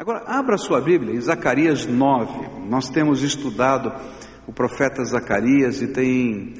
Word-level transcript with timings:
Agora, 0.00 0.22
abra 0.26 0.56
sua 0.56 0.80
Bíblia 0.80 1.14
em 1.14 1.20
Zacarias 1.20 1.84
9. 1.84 2.66
Nós 2.70 2.88
temos 2.88 3.22
estudado 3.22 3.92
o 4.46 4.52
profeta 4.52 5.04
Zacarias 5.04 5.82
e 5.82 5.88
tem, 5.88 6.54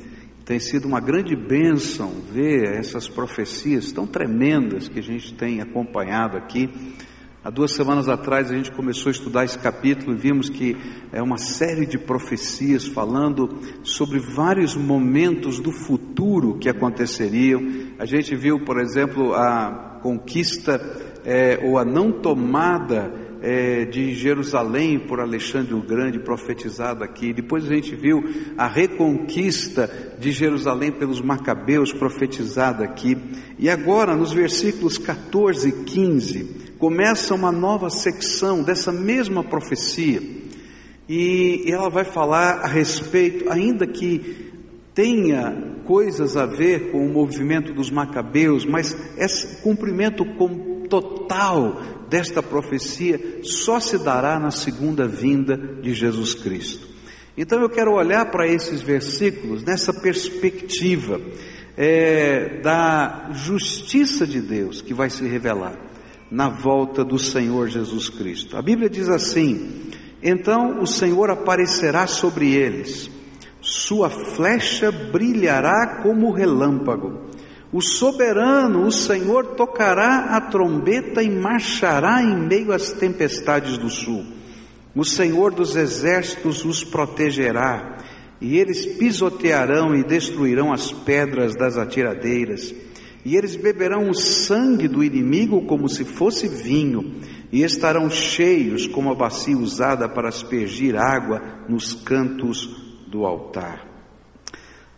tem 0.44 0.60
sido 0.60 0.86
uma 0.86 1.00
grande 1.00 1.34
bênção 1.34 2.12
ver 2.30 2.78
essas 2.78 3.08
profecias 3.08 3.92
tão 3.92 4.06
tremendas 4.06 4.88
que 4.88 4.98
a 4.98 5.02
gente 5.02 5.32
tem 5.32 5.62
acompanhado 5.62 6.36
aqui. 6.36 6.68
Há 7.42 7.48
duas 7.48 7.72
semanas 7.72 8.10
atrás 8.10 8.50
a 8.50 8.54
gente 8.54 8.70
começou 8.72 9.08
a 9.08 9.12
estudar 9.12 9.46
esse 9.46 9.58
capítulo 9.58 10.12
e 10.12 10.20
vimos 10.20 10.50
que 10.50 10.76
é 11.10 11.22
uma 11.22 11.38
série 11.38 11.86
de 11.86 11.96
profecias 11.96 12.86
falando 12.86 13.58
sobre 13.82 14.18
vários 14.18 14.76
momentos 14.76 15.60
do 15.60 15.72
futuro 15.72 16.58
que 16.58 16.68
aconteceriam. 16.68 17.62
A 17.98 18.04
gente 18.04 18.36
viu, 18.36 18.62
por 18.66 18.78
exemplo, 18.78 19.32
a 19.32 19.98
conquista 20.02 20.78
é, 21.24 21.58
ou 21.62 21.78
a 21.78 21.84
não 21.86 22.12
tomada 22.12 23.19
é, 23.42 23.84
de 23.84 24.14
Jerusalém 24.14 24.98
por 24.98 25.20
Alexandre 25.20 25.74
o 25.74 25.82
Grande, 25.82 26.18
profetizado 26.18 27.02
aqui. 27.02 27.32
Depois 27.32 27.64
a 27.64 27.74
gente 27.74 27.94
viu 27.94 28.22
a 28.56 28.66
reconquista 28.66 29.90
de 30.18 30.32
Jerusalém 30.32 30.92
pelos 30.92 31.20
Macabeus, 31.20 31.92
profetizada 31.92 32.84
aqui. 32.84 33.16
E 33.58 33.68
agora, 33.68 34.16
nos 34.16 34.32
versículos 34.32 34.98
14 34.98 35.68
e 35.68 35.72
15, 35.84 36.74
começa 36.78 37.34
uma 37.34 37.52
nova 37.52 37.90
secção 37.90 38.62
dessa 38.62 38.92
mesma 38.92 39.42
profecia. 39.42 40.20
E 41.08 41.64
ela 41.66 41.90
vai 41.90 42.04
falar 42.04 42.60
a 42.60 42.66
respeito, 42.66 43.50
ainda 43.50 43.86
que 43.86 44.50
tenha 44.94 45.80
coisas 45.84 46.36
a 46.36 46.46
ver 46.46 46.92
com 46.92 47.04
o 47.04 47.12
movimento 47.12 47.72
dos 47.72 47.90
Macabeus, 47.90 48.64
mas 48.64 48.96
esse 49.16 49.62
cumprimento 49.62 50.24
total 50.88 51.80
desta 52.10 52.42
profecia 52.42 53.40
só 53.42 53.78
se 53.78 53.96
dará 53.96 54.38
na 54.38 54.50
segunda 54.50 55.06
vinda 55.06 55.56
de 55.56 55.94
Jesus 55.94 56.34
Cristo. 56.34 56.88
Então 57.36 57.62
eu 57.62 57.70
quero 57.70 57.94
olhar 57.94 58.30
para 58.30 58.46
esses 58.46 58.82
versículos 58.82 59.62
nessa 59.62 59.94
perspectiva 59.94 61.20
é, 61.76 62.60
da 62.60 63.30
justiça 63.32 64.26
de 64.26 64.40
Deus 64.40 64.82
que 64.82 64.92
vai 64.92 65.08
se 65.08 65.24
revelar 65.26 65.78
na 66.30 66.48
volta 66.48 67.04
do 67.04 67.18
Senhor 67.18 67.68
Jesus 67.68 68.10
Cristo. 68.10 68.56
A 68.56 68.62
Bíblia 68.62 68.90
diz 68.90 69.08
assim: 69.08 69.90
então 70.22 70.82
o 70.82 70.86
Senhor 70.86 71.30
aparecerá 71.30 72.06
sobre 72.06 72.52
eles, 72.52 73.10
sua 73.60 74.10
flecha 74.10 74.90
brilhará 74.90 76.00
como 76.02 76.32
relâmpago 76.32 77.29
o 77.72 77.80
soberano, 77.80 78.84
o 78.84 78.90
Senhor, 78.90 79.54
tocará 79.54 80.36
a 80.36 80.40
trombeta 80.40 81.22
e 81.22 81.30
marchará 81.30 82.22
em 82.22 82.36
meio 82.36 82.72
às 82.72 82.90
tempestades 82.92 83.78
do 83.78 83.88
sul. 83.88 84.24
O 84.94 85.04
Senhor 85.04 85.54
dos 85.54 85.76
exércitos 85.76 86.64
os 86.64 86.82
protegerá, 86.82 87.98
e 88.40 88.58
eles 88.58 88.84
pisotearão 88.84 89.94
e 89.94 90.02
destruirão 90.02 90.72
as 90.72 90.90
pedras 90.90 91.54
das 91.54 91.76
atiradeiras, 91.76 92.74
e 93.24 93.36
eles 93.36 93.54
beberão 93.54 94.08
o 94.08 94.14
sangue 94.14 94.88
do 94.88 95.04
inimigo 95.04 95.64
como 95.66 95.88
se 95.88 96.04
fosse 96.04 96.48
vinho, 96.48 97.20
e 97.52 97.62
estarão 97.62 98.10
cheios 98.10 98.86
como 98.86 99.12
a 99.12 99.14
bacia 99.14 99.56
usada 99.56 100.08
para 100.08 100.28
aspergir 100.28 100.96
água 100.96 101.40
nos 101.68 101.94
cantos 101.94 102.68
do 103.06 103.24
altar. 103.24 103.89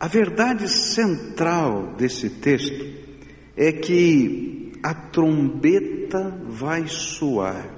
A 0.02 0.08
verdade 0.08 0.66
central 0.66 1.94
desse 1.94 2.28
texto 2.28 2.84
é 3.56 3.70
que 3.70 4.72
a 4.82 4.92
trombeta 4.92 6.40
vai 6.44 6.88
soar. 6.88 7.72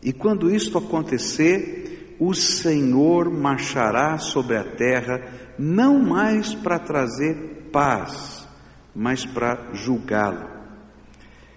E 0.00 0.12
quando 0.12 0.48
isto 0.48 0.78
acontecer, 0.78 2.14
o 2.20 2.32
Senhor 2.34 3.28
marchará 3.28 4.16
sobre 4.16 4.56
a 4.56 4.62
terra, 4.62 5.24
não 5.58 5.98
mais 5.98 6.54
para 6.54 6.78
trazer 6.78 7.66
paz, 7.72 8.46
mas 8.94 9.26
para 9.26 9.72
julgá-la. 9.72 10.68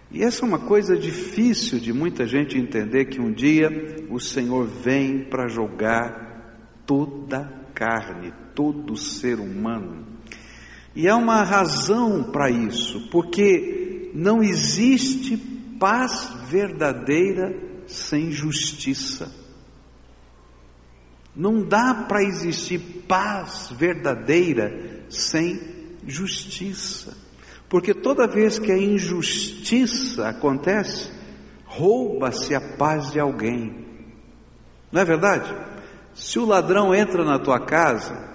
E 0.10 0.24
essa 0.24 0.44
é 0.44 0.48
uma 0.48 0.66
coisa 0.66 0.98
difícil 0.98 1.80
de 1.80 1.94
muita 1.94 2.26
gente 2.26 2.58
entender 2.58 3.06
que 3.06 3.22
um 3.22 3.32
dia 3.32 3.70
o 4.10 4.20
Senhor 4.20 4.66
vem 4.66 5.26
para 5.26 5.48
julgar 5.48 6.82
toda 6.84 7.42
a 7.42 7.72
carne, 7.76 8.34
todo 8.56 8.96
ser 8.96 9.40
humano. 9.40 10.06
E 10.96 11.08
há 11.08 11.16
uma 11.16 11.44
razão 11.44 12.24
para 12.32 12.50
isso, 12.50 13.10
porque 13.10 14.12
não 14.14 14.44
existe 14.44 15.38
paz 15.80 16.32
verdadeira 16.50 17.56
sem 17.88 18.32
justiça. 18.32 19.32
Não 21.36 21.64
dá 21.64 22.06
para 22.08 22.24
existir 22.24 22.80
paz 23.08 23.72
verdadeira 23.72 25.04
sem 25.10 25.60
justiça. 26.06 27.18
Porque 27.68 27.94
toda 27.94 28.28
vez 28.28 28.60
que 28.60 28.72
a 28.72 28.78
injustiça 28.78 30.30
acontece, 30.30 31.10
rouba-se 31.66 32.54
a 32.54 32.62
paz 32.62 33.12
de 33.12 33.20
alguém. 33.20 33.84
Não 34.92 35.02
é 35.02 35.06
verdade? 35.06 35.52
Se 36.14 36.38
o 36.38 36.46
ladrão 36.46 36.94
entra 36.94 37.26
na 37.26 37.40
tua 37.40 37.60
casa, 37.60 38.33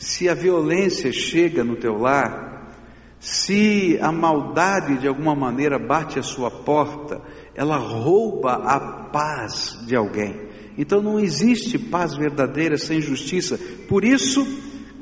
se 0.00 0.30
a 0.30 0.34
violência 0.34 1.12
chega 1.12 1.62
no 1.62 1.76
teu 1.76 1.98
lar, 1.98 2.74
se 3.20 3.98
a 4.00 4.10
maldade 4.10 4.96
de 4.96 5.06
alguma 5.06 5.34
maneira 5.34 5.78
bate 5.78 6.18
à 6.18 6.22
sua 6.22 6.50
porta, 6.50 7.20
ela 7.54 7.76
rouba 7.76 8.54
a 8.54 8.80
paz 8.80 9.78
de 9.86 9.94
alguém. 9.94 10.34
Então 10.78 11.02
não 11.02 11.20
existe 11.20 11.78
paz 11.78 12.16
verdadeira 12.16 12.78
sem 12.78 12.98
justiça. 12.98 13.60
Por 13.90 14.02
isso, 14.02 14.46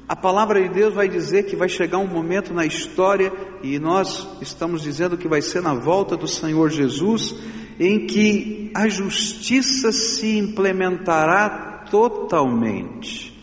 a 0.09 0.17
palavra 0.17 0.61
de 0.61 0.69
Deus 0.69 0.93
vai 0.93 1.09
dizer 1.09 1.45
que 1.45 1.55
vai 1.55 1.69
chegar 1.69 1.99
um 1.99 2.09
momento 2.09 2.53
na 2.53 2.67
história, 2.67 3.33
e 3.63 3.79
nós 3.79 4.27
estamos 4.41 4.83
dizendo 4.83 5.17
que 5.17 5.29
vai 5.29 5.41
ser 5.41 5.63
na 5.63 5.75
volta 5.75 6.17
do 6.17 6.27
Senhor 6.27 6.71
Jesus, 6.71 7.37
em 7.79 8.05
que 8.05 8.73
a 8.75 8.89
justiça 8.89 9.93
se 9.93 10.39
implementará 10.39 11.85
totalmente. 11.89 13.38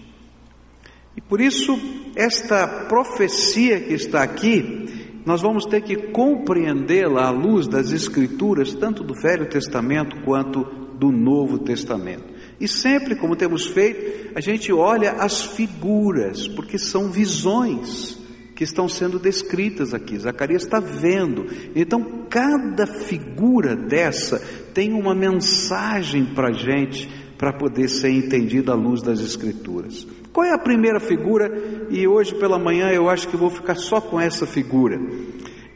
E 1.16 1.22
por 1.22 1.40
isso, 1.40 1.78
esta 2.16 2.68
profecia 2.88 3.80
que 3.80 3.94
está 3.94 4.22
aqui, 4.22 4.86
nós 5.26 5.42
vamos 5.42 5.66
ter 5.66 5.82
que 5.82 5.96
compreendê-la 6.12 7.28
à 7.28 7.32
luz 7.32 7.68
das 7.68 7.92
Escrituras, 7.92 8.74
tanto 8.74 9.04
do 9.04 9.14
Velho 9.14 9.50
Testamento 9.50 10.22
quanto 10.24 10.64
do 11.00 11.12
Novo 11.12 11.60
Testamento. 11.60 12.34
E 12.60 12.68
sempre, 12.68 13.16
como 13.16 13.36
temos 13.36 13.66
feito, 13.66 14.32
a 14.36 14.40
gente 14.40 14.72
olha 14.72 15.14
as 15.14 15.44
figuras, 15.44 16.48
porque 16.48 16.78
são 16.78 17.12
visões 17.12 18.18
que 18.56 18.64
estão 18.64 18.88
sendo 18.88 19.20
descritas 19.20 19.94
aqui. 19.94 20.18
Zacarias 20.18 20.64
está 20.64 20.80
vendo. 20.80 21.46
Então, 21.76 22.26
cada 22.30 22.88
figura 22.88 23.76
dessa 23.76 24.40
tem 24.74 24.94
uma 24.94 25.14
mensagem 25.14 26.26
para 26.26 26.50
a 26.50 26.54
gente, 26.54 27.10
para 27.38 27.52
poder 27.52 27.90
ser 27.90 28.12
entendida 28.12 28.72
à 28.72 28.76
luz 28.76 29.02
das 29.02 29.20
Escrituras. 29.20 30.08
Qual 30.36 30.46
é 30.46 30.52
a 30.52 30.58
primeira 30.58 31.00
figura? 31.00 31.50
E 31.90 32.06
hoje 32.06 32.36
pela 32.36 32.60
manhã 32.60 32.90
eu 32.90 33.10
acho 33.10 33.26
que 33.30 33.38
vou 33.38 33.50
ficar 33.50 33.76
só 33.76 34.02
com 34.02 34.20
essa 34.20 34.46
figura. 34.46 35.00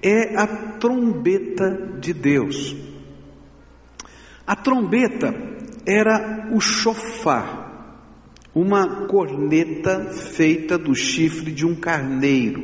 É 0.03 0.35
a 0.35 0.45
trombeta 0.77 1.95
de 1.97 2.11
Deus. 2.11 2.75
A 4.45 4.57
trombeta 4.57 5.33
era 5.87 6.49
o 6.51 6.59
chofar, 6.59 8.03
uma 8.53 9.07
corneta 9.07 10.11
feita 10.11 10.77
do 10.77 10.93
chifre 10.93 11.53
de 11.53 11.65
um 11.65 11.73
carneiro. 11.73 12.61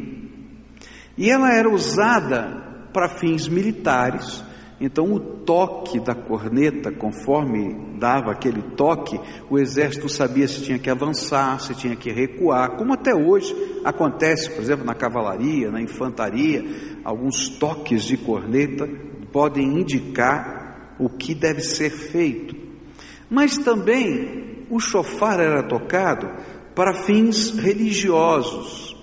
E 1.17 1.29
ela 1.29 1.53
era 1.53 1.69
usada 1.69 2.89
para 2.91 3.07
fins 3.07 3.47
militares 3.47 4.43
então, 4.79 5.13
o 5.13 5.19
toque 5.19 5.99
da 5.99 6.13
corneta, 6.13 6.91
conforme 6.91 7.97
dava 7.97 8.31
aquele 8.31 8.61
toque, 8.61 9.19
o 9.49 9.57
exército 9.57 10.09
sabia 10.09 10.47
se 10.47 10.63
tinha 10.63 10.77
que 10.77 10.89
avançar, 10.89 11.61
se 11.61 11.73
tinha 11.73 11.95
que 11.95 12.11
recuar, 12.11 12.75
como 12.75 12.93
até 12.93 13.15
hoje 13.15 13.55
acontece, 13.85 14.51
por 14.51 14.61
exemplo, 14.61 14.85
na 14.85 14.93
cavalaria, 14.93 15.71
na 15.71 15.81
infantaria, 15.81 16.63
alguns 17.05 17.47
toques 17.47 18.03
de 18.03 18.17
corneta 18.17 18.85
podem 19.31 19.79
indicar 19.79 20.95
o 20.99 21.09
que 21.09 21.33
deve 21.33 21.61
ser 21.61 21.91
feito. 21.91 22.55
Mas 23.29 23.57
também 23.57 24.65
o 24.69 24.79
chofar 24.79 25.39
era 25.39 25.63
tocado 25.63 26.29
para 26.75 26.93
fins 26.93 27.51
religiosos. 27.57 28.93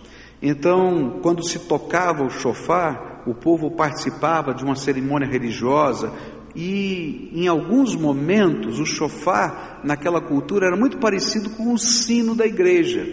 Então, 0.40 1.20
quando 1.22 1.42
se 1.42 1.58
tocava 1.60 2.24
o 2.24 2.30
chofar, 2.30 3.11
o 3.26 3.34
povo 3.34 3.70
participava 3.70 4.54
de 4.54 4.64
uma 4.64 4.74
cerimônia 4.74 5.28
religiosa 5.28 6.12
e 6.54 7.30
em 7.32 7.48
alguns 7.48 7.94
momentos 7.94 8.78
o 8.78 8.84
chofar 8.84 9.80
naquela 9.82 10.20
cultura 10.20 10.66
era 10.66 10.76
muito 10.76 10.98
parecido 10.98 11.50
com 11.50 11.72
o 11.72 11.78
sino 11.78 12.34
da 12.34 12.46
igreja, 12.46 13.06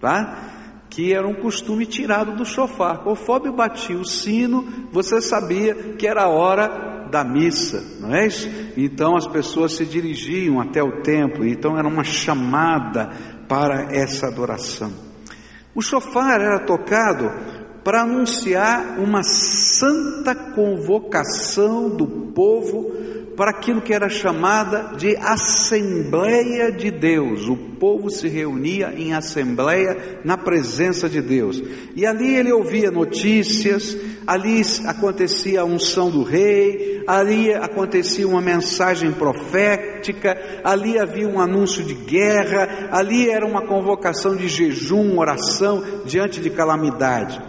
tá? 0.00 0.86
Que 0.90 1.12
era 1.14 1.26
um 1.26 1.34
costume 1.34 1.86
tirado 1.86 2.32
do 2.32 2.44
chofar. 2.44 2.98
Conforme 2.98 3.50
batia 3.50 3.96
o 3.96 4.04
sino, 4.04 4.66
você 4.92 5.20
sabia 5.20 5.74
que 5.74 6.06
era 6.06 6.28
hora 6.28 7.06
da 7.10 7.24
missa, 7.24 7.82
não 8.00 8.14
é 8.14 8.26
isso? 8.26 8.48
Então 8.76 9.16
as 9.16 9.26
pessoas 9.26 9.72
se 9.72 9.86
dirigiam 9.86 10.60
até 10.60 10.82
o 10.82 11.00
templo, 11.00 11.46
então 11.46 11.78
era 11.78 11.88
uma 11.88 12.04
chamada 12.04 13.10
para 13.48 13.94
essa 13.94 14.26
adoração. 14.26 14.92
O 15.74 15.80
chofar 15.80 16.40
era 16.40 16.58
tocado 16.58 17.30
para 17.88 18.02
anunciar 18.02 18.98
uma 18.98 19.22
santa 19.22 20.34
convocação 20.34 21.88
do 21.88 22.06
povo 22.06 22.92
para 23.34 23.50
aquilo 23.50 23.80
que 23.80 23.94
era 23.94 24.10
chamada 24.10 24.94
de 24.98 25.16
Assembleia 25.16 26.70
de 26.70 26.90
Deus. 26.90 27.48
O 27.48 27.56
povo 27.56 28.10
se 28.10 28.28
reunia 28.28 28.92
em 28.94 29.14
assembleia 29.14 30.20
na 30.22 30.36
presença 30.36 31.08
de 31.08 31.22
Deus. 31.22 31.62
E 31.96 32.04
ali 32.04 32.34
ele 32.34 32.52
ouvia 32.52 32.90
notícias, 32.90 33.96
ali 34.26 34.60
acontecia 34.84 35.62
a 35.62 35.64
unção 35.64 36.10
do 36.10 36.22
rei, 36.22 37.02
ali 37.06 37.54
acontecia 37.54 38.28
uma 38.28 38.42
mensagem 38.42 39.12
profética, 39.12 40.36
ali 40.62 40.98
havia 40.98 41.26
um 41.26 41.40
anúncio 41.40 41.82
de 41.82 41.94
guerra, 41.94 42.90
ali 42.92 43.30
era 43.30 43.46
uma 43.46 43.66
convocação 43.66 44.36
de 44.36 44.46
jejum, 44.46 45.18
oração 45.18 45.82
diante 46.04 46.38
de 46.38 46.50
calamidade. 46.50 47.47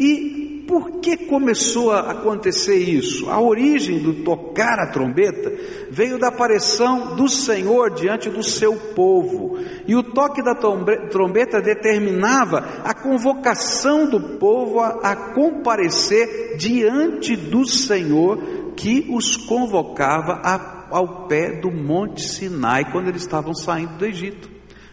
E 0.00 0.64
por 0.66 1.00
que 1.00 1.26
começou 1.26 1.92
a 1.92 2.12
acontecer 2.12 2.76
isso? 2.76 3.28
A 3.28 3.38
origem 3.38 3.98
do 3.98 4.22
tocar 4.24 4.78
a 4.78 4.86
trombeta 4.86 5.52
veio 5.90 6.18
da 6.18 6.28
aparição 6.28 7.16
do 7.16 7.28
Senhor 7.28 7.90
diante 7.90 8.30
do 8.30 8.42
seu 8.42 8.74
povo. 8.94 9.58
E 9.86 9.94
o 9.94 10.02
toque 10.02 10.42
da 10.42 10.54
trombeta 10.54 11.60
determinava 11.60 12.82
a 12.82 12.94
convocação 12.94 14.08
do 14.08 14.38
povo 14.38 14.80
a, 14.80 15.00
a 15.02 15.16
comparecer 15.34 16.56
diante 16.56 17.36
do 17.36 17.66
Senhor 17.66 18.72
que 18.76 19.06
os 19.10 19.36
convocava 19.36 20.40
a, 20.42 20.86
ao 20.90 21.26
pé 21.26 21.60
do 21.60 21.70
Monte 21.70 22.22
Sinai 22.22 22.90
quando 22.90 23.08
eles 23.08 23.20
estavam 23.20 23.52
saindo 23.52 23.98
do 23.98 24.06
Egito. 24.06 24.48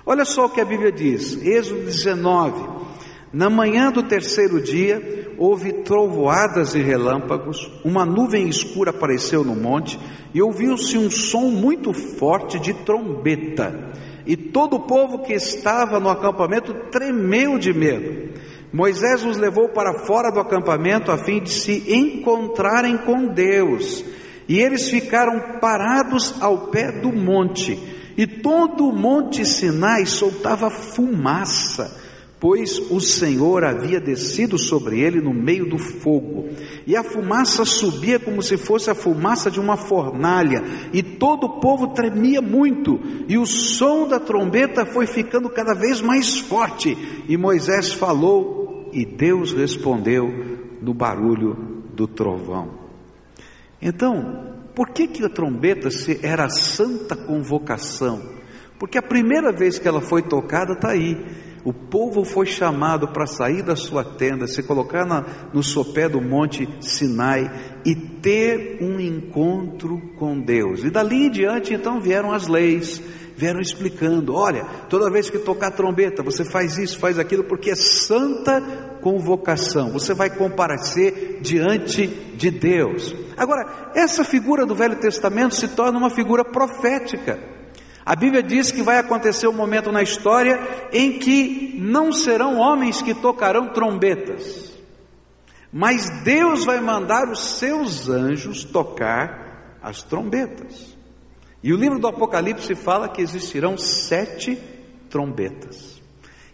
Olha 0.06 0.25
só 0.25 0.48
o 0.48 0.50
que 0.50 0.59
a 0.59 0.65
Bíblia 0.65 0.92
diz, 0.92 1.42
Êxodo 1.45 1.86
19. 1.86 2.87
Na 3.38 3.51
manhã 3.51 3.92
do 3.92 4.01
terceiro 4.01 4.60
dia, 4.60 5.36
houve 5.38 5.84
trovoadas 5.84 6.74
e 6.74 6.80
relâmpagos, 6.80 7.72
uma 7.86 8.04
nuvem 8.04 8.50
escura 8.50 8.89
apareceu 8.89 9.44
no 9.44 9.56
monte 9.56 10.00
e 10.34 10.42
ouviu-se 10.42 10.98
um 10.98 11.12
som 11.12 11.51
muito 11.51 11.94
forte 11.94 12.57
de 12.57 12.74
trombeta. 12.74 13.92
E 14.25 14.36
todo 14.36 14.78
o 14.78 14.88
povo 14.88 15.19
que 15.19 15.34
estava 15.34 16.00
no 16.00 16.10
acampamento 16.10 16.74
tremeu 16.89 17.60
de 17.60 17.72
medo. 17.72 18.34
Moisés 18.74 19.24
os 19.24 19.38
levou 19.38 19.69
para 19.69 20.00
fora 20.07 20.31
do 20.31 20.40
acampamento 20.40 21.12
a 21.12 21.18
fim 21.19 21.40
de 21.40 21.51
se 21.51 21.94
encontrarem 21.94 22.98
com 22.98 23.28
Deus. 23.28 24.04
E 24.50 24.60
eles 24.60 24.90
ficaram 24.90 25.60
parados 25.60 26.42
ao 26.42 26.69
pé 26.69 26.92
do 26.92 27.13
monte. 27.13 27.78
E 28.18 28.25
todo 28.25 28.88
o 28.88 28.98
monte 28.98 29.45
Sinai 29.45 30.07
soltava 30.07 30.72
fumaça 30.72 32.07
pois 32.39 32.78
o 32.92 33.00
Senhor 33.00 33.63
havia 33.63 34.00
descido 34.00 34.57
sobre 34.57 35.00
ele 35.00 35.19
no 35.19 35.34
meio 35.34 35.68
do 35.68 35.78
fogo, 35.78 36.50
e 36.86 36.95
a 36.95 37.04
fumaça 37.04 37.66
subia 37.66 38.19
como 38.19 38.42
se 38.42 38.57
fosse 38.57 38.89
a 38.89 38.95
fumaça 38.95 39.50
de 39.50 39.60
uma 39.60 39.75
fornalha, 39.75 40.63
e 40.94 41.01
todo 41.01 41.45
o 41.45 41.60
povo 41.60 41.88
tremia 41.89 42.42
muito, 42.42 43.00
e 43.28 43.38
o 43.38 43.45
som 43.45 44.07
da 44.07 44.19
trombeta 44.19 44.86
foi 44.86 45.07
ficando 45.07 45.50
cada 45.50 45.74
vez 45.74 46.00
mais 46.00 46.38
forte, 46.38 46.95
e 47.28 47.36
Moisés 47.36 47.92
falou, 47.94 48.90
e 48.94 49.04
Deus 49.04 49.54
respondeu 49.54 50.28
no 50.81 50.94
barulho 50.94 51.83
do 51.94 52.07
trovão. 52.07 52.69
Então, 53.81 54.56
por 54.75 54.90
que 54.90 55.07
que 55.07 55.25
a 55.25 55.30
trombeta 55.30 55.90
se 55.90 56.19
era 56.24 56.45
a 56.45 56.50
santa 56.50 57.16
convocação? 57.16 58.22
Porque 58.78 58.98
a 58.98 59.01
primeira 59.01 59.51
vez 59.51 59.80
que 59.80 59.88
ela 59.88 60.01
foi 60.01 60.22
tocada 60.22 60.74
está 60.74 60.90
aí 60.90 61.18
o 61.68 61.74
povo 61.74 62.24
foi 62.24 62.46
chamado 62.46 63.10
para 63.10 63.28
sair 63.28 63.62
da 63.62 63.75
sua 63.75 64.02
tenda, 64.02 64.48
se 64.48 64.64
colocar 64.64 65.06
na, 65.06 65.25
no 65.54 65.62
sopé 65.62 66.08
do 66.08 66.22
monte 66.22 66.66
Sinai 66.80 67.52
e 67.84 67.94
ter 67.94 68.78
um 68.80 68.98
encontro 68.98 70.02
com 70.18 70.40
Deus. 70.40 70.86
E 70.86 70.90
dali 70.90 71.25
em 71.25 71.30
diante, 71.30 71.74
então, 71.74 72.00
vieram 72.00 72.31
as 72.31 72.48
leis, 72.48 73.04
vieram 73.36 73.60
explicando: 73.60 74.34
olha, 74.34 74.64
toda 74.88 75.12
vez 75.12 75.30
que 75.30 75.40
tocar 75.40 75.72
trombeta, 75.72 76.24
você 76.24 76.46
faz 76.46 76.78
isso, 76.78 77.00
faz 77.00 77.19
aquilo, 77.19 77.44
porque 77.44 77.72
é 77.72 77.75
santa 77.75 78.62
convocação, 79.02 79.92
você 79.92 80.14
vai 80.14 80.30
comparecer 80.30 81.40
diante 81.42 82.08
de 82.08 82.50
Deus. 82.50 83.14
Agora, 83.36 83.92
essa 83.94 84.24
figura 84.24 84.66
do 84.66 84.74
Velho 84.74 84.96
Testamento 84.96 85.54
se 85.54 85.68
torna 85.68 86.00
uma 86.00 86.10
figura 86.10 86.46
profética. 86.46 87.56
A 88.07 88.15
Bíblia 88.15 88.42
diz 88.42 88.71
que 88.71 88.81
vai 88.81 89.00
acontecer 89.00 89.50
um 89.50 89.54
momento 89.54 89.92
na 89.92 90.01
história 90.01 90.62
em 90.94 91.19
que 91.19 91.77
não 91.77 92.13
serão 92.13 92.57
homens 92.57 93.01
que 93.01 93.13
tocarão 93.13 93.74
trombetas, 93.74 94.71
mas 95.74 96.24
Deus 96.24 96.63
vai 96.63 96.80
mandar 96.80 97.30
os 97.30 97.57
seus 97.59 98.07
anjos 98.07 98.63
tocar 98.63 99.77
as 99.83 100.04
trombetas. 100.04 100.95
E 101.62 101.74
o 101.74 101.75
livro 101.75 102.00
do 102.00 102.07
Apocalipse 102.07 102.75
fala 102.75 103.09
que 103.09 103.21
existirão 103.21 103.77
sete 103.77 104.57
trombetas. 105.09 106.01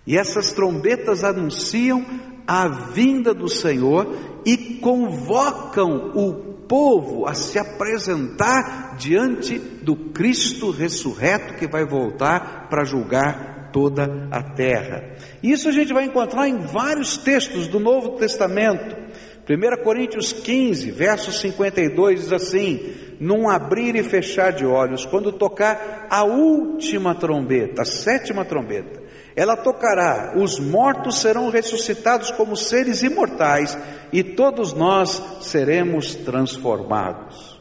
E 0.07 0.17
essas 0.17 0.53
trombetas 0.53 1.23
anunciam 1.23 2.03
a 2.47 2.67
vinda 2.67 3.31
do 3.31 3.47
Senhor 3.47 4.11
e 4.43 4.79
convocam 4.81 6.13
o 6.15 6.52
povo 6.67 7.27
a 7.27 7.33
se 7.33 7.59
apresentar 7.59 8.95
diante 8.97 9.57
do 9.57 9.95
Cristo 9.95 10.71
ressurreto 10.71 11.55
que 11.55 11.67
vai 11.67 11.85
voltar 11.85 12.67
para 12.69 12.83
julgar 12.83 13.53
toda 13.73 14.27
a 14.31 14.41
terra. 14.41 15.15
Isso 15.41 15.67
a 15.67 15.71
gente 15.71 15.91
vai 15.91 16.05
encontrar 16.05 16.47
em 16.47 16.59
vários 16.59 17.17
textos 17.17 17.67
do 17.67 17.79
Novo 17.79 18.11
Testamento. 18.11 19.03
1 19.49 19.83
Coríntios 19.83 20.31
15, 20.31 20.89
verso 20.91 21.31
52 21.31 22.21
diz 22.21 22.31
assim: 22.31 22.93
Num 23.19 23.49
abrir 23.49 23.95
e 23.95 24.03
fechar 24.03 24.53
de 24.53 24.65
olhos, 24.65 25.05
quando 25.05 25.33
tocar 25.33 26.07
a 26.09 26.23
última 26.23 27.13
trombeta, 27.13 27.81
a 27.81 27.85
sétima 27.85 28.45
trombeta, 28.45 29.02
ela 29.35 29.55
tocará, 29.55 30.33
os 30.35 30.59
mortos 30.59 31.19
serão 31.19 31.49
ressuscitados 31.49 32.29
como 32.31 32.55
seres 32.55 33.01
imortais 33.01 33.77
e 34.11 34.23
todos 34.23 34.73
nós 34.73 35.21
seremos 35.41 36.13
transformados. 36.15 37.53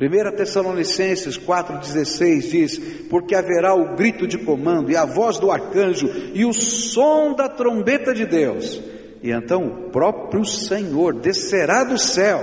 1 0.00 0.36
Tessalonicenses 0.36 1.36
4,16 1.36 2.50
diz: 2.50 2.78
Porque 3.10 3.34
haverá 3.34 3.74
o 3.74 3.96
grito 3.96 4.26
de 4.26 4.38
comando, 4.38 4.90
e 4.90 4.96
a 4.96 5.04
voz 5.04 5.38
do 5.38 5.50
arcanjo, 5.50 6.08
e 6.32 6.42
o 6.46 6.54
som 6.54 7.34
da 7.34 7.50
trombeta 7.50 8.14
de 8.14 8.24
Deus, 8.24 8.80
e 9.22 9.30
então 9.30 9.66
o 9.66 9.90
próprio 9.90 10.42
Senhor 10.46 11.12
descerá 11.20 11.84
do 11.84 11.98
céu, 11.98 12.42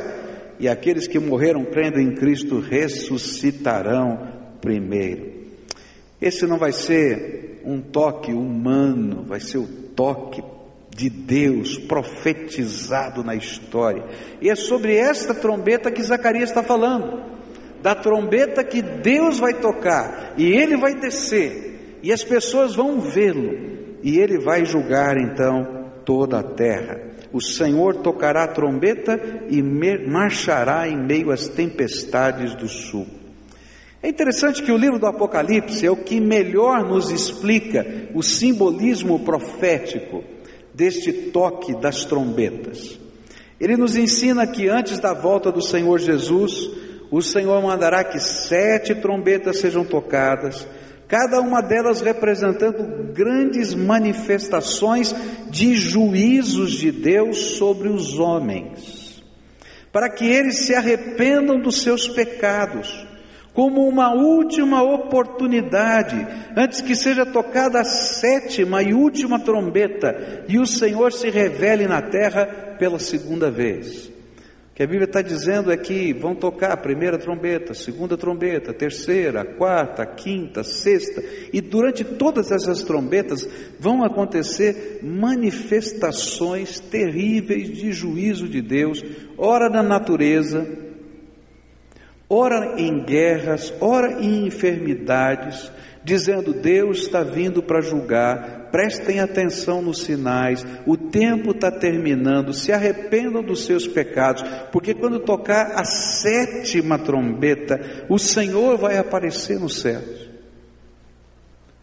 e 0.59 0.69
aqueles 0.69 1.07
que 1.07 1.17
morreram 1.17 1.65
crendo 1.65 1.99
em 1.99 2.13
Cristo 2.13 2.59
ressuscitarão 2.59 4.35
primeiro. 4.61 5.37
Esse 6.21 6.45
não 6.45 6.59
vai 6.59 6.71
ser 6.71 7.56
um 7.67 7.81
toque 7.81 8.31
humano, 8.31 9.25
vai 9.27 9.41
ser 9.41 9.57
o 9.57 9.67
toque 9.67 10.41
de 10.95 11.09
Deus 11.09 11.77
profetizado 11.77 13.23
na 13.23 13.35
história. 13.35 14.05
E 14.41 14.49
é 14.49 14.55
sobre 14.55 14.95
esta 14.95 15.33
trombeta 15.33 15.91
que 15.91 16.01
Zacarias 16.01 16.49
está 16.49 16.63
falando, 16.63 17.21
da 17.83 17.93
trombeta 17.93 18.63
que 18.63 18.81
Deus 18.81 19.37
vai 19.37 19.53
tocar 19.53 20.33
e 20.37 20.45
ele 20.45 20.77
vai 20.77 20.95
descer, 20.95 21.99
e 22.01 22.11
as 22.11 22.23
pessoas 22.23 22.73
vão 22.73 23.01
vê-lo, 23.01 23.99
e 24.01 24.17
ele 24.17 24.39
vai 24.39 24.63
julgar 24.63 25.17
então 25.17 25.91
toda 26.05 26.39
a 26.39 26.43
terra. 26.43 27.01
O 27.33 27.41
Senhor 27.41 27.97
tocará 27.97 28.45
a 28.45 28.47
trombeta 28.47 29.19
e 29.49 29.61
marchará 29.61 30.87
em 30.87 30.97
meio 30.97 31.31
às 31.31 31.49
tempestades 31.49 32.55
do 32.55 32.69
sul. 32.69 33.05
É 34.07 34.09
interessante 34.09 34.63
que 34.63 34.71
o 34.71 34.77
livro 34.77 34.97
do 34.97 35.05
Apocalipse 35.05 35.85
é 35.85 35.91
o 35.91 35.97
que 35.97 36.17
melhor 36.17 36.81
nos 36.81 37.11
explica 37.11 37.85
o 38.13 38.23
simbolismo 38.23 39.19
profético 39.19 40.23
deste 40.73 41.11
toque 41.11 41.75
das 41.75 42.05
trombetas. 42.05 42.97
Ele 43.59 43.75
nos 43.75 43.97
ensina 43.97 44.47
que 44.47 44.69
antes 44.69 44.97
da 44.97 45.13
volta 45.13 45.51
do 45.51 45.61
Senhor 45.61 45.99
Jesus, 45.99 46.69
o 47.11 47.21
Senhor 47.21 47.61
mandará 47.61 48.01
que 48.01 48.17
sete 48.17 48.95
trombetas 48.95 49.59
sejam 49.59 49.83
tocadas, 49.83 50.65
cada 51.05 51.41
uma 51.41 51.59
delas 51.59 51.99
representando 51.99 53.11
grandes 53.11 53.73
manifestações 53.73 55.13
de 55.49 55.75
juízos 55.75 56.71
de 56.71 56.93
Deus 56.93 57.57
sobre 57.57 57.89
os 57.89 58.17
homens, 58.17 59.21
para 59.91 60.09
que 60.09 60.25
eles 60.25 60.59
se 60.59 60.73
arrependam 60.73 61.59
dos 61.59 61.81
seus 61.81 62.07
pecados 62.07 63.05
como 63.57 63.87
uma 63.87 64.13
última 64.13 64.83
oportunidade, 64.83 66.27
antes 66.55 66.79
que 66.79 66.95
seja 66.95 67.25
tocada 67.25 67.81
a 67.81 67.83
sétima 67.83 68.83
e 68.83 68.93
última 68.93 69.39
trombeta 69.39 70.45
e 70.47 70.59
o 70.59 70.67
Senhor 70.67 71.11
se 71.11 71.31
revele 71.31 71.87
na 71.87 71.99
terra 71.99 72.45
pela 72.77 72.99
segunda 72.99 73.49
vez. 73.49 74.11
que 74.75 74.83
a 74.83 74.85
Bíblia 74.85 75.05
está 75.05 75.23
dizendo 75.23 75.71
é 75.71 75.75
que 75.75 76.13
vão 76.13 76.35
tocar 76.35 76.71
a 76.71 76.77
primeira 76.77 77.17
trombeta, 77.17 77.73
segunda 77.73 78.15
trombeta, 78.15 78.71
terceira, 78.71 79.43
quarta, 79.43 80.05
quinta, 80.05 80.63
sexta, 80.63 81.23
e 81.51 81.59
durante 81.59 82.03
todas 82.03 82.51
essas 82.51 82.83
trombetas 82.83 83.49
vão 83.79 84.03
acontecer 84.03 84.99
manifestações 85.01 86.79
terríveis 86.79 87.75
de 87.75 87.91
juízo 87.91 88.47
de 88.47 88.61
Deus, 88.61 89.03
ora 89.35 89.67
na 89.67 89.81
natureza, 89.81 90.85
ora 92.29 92.79
em 92.79 93.03
guerras, 93.03 93.73
ora 93.79 94.21
em 94.21 94.47
enfermidades, 94.47 95.71
dizendo: 96.03 96.53
Deus 96.53 96.99
está 96.99 97.23
vindo 97.23 97.61
para 97.61 97.81
julgar, 97.81 98.69
prestem 98.71 99.19
atenção 99.19 99.81
nos 99.81 100.03
sinais, 100.03 100.65
o 100.85 100.97
tempo 100.97 101.51
está 101.51 101.71
terminando, 101.71 102.53
se 102.53 102.71
arrependam 102.71 103.43
dos 103.43 103.65
seus 103.65 103.87
pecados, 103.87 104.43
porque 104.71 104.93
quando 104.93 105.19
tocar 105.19 105.73
a 105.75 105.83
sétima 105.83 106.97
trombeta, 106.97 108.05
o 108.09 108.17
Senhor 108.17 108.77
vai 108.77 108.97
aparecer 108.97 109.59
no 109.59 109.69
céu 109.69 110.01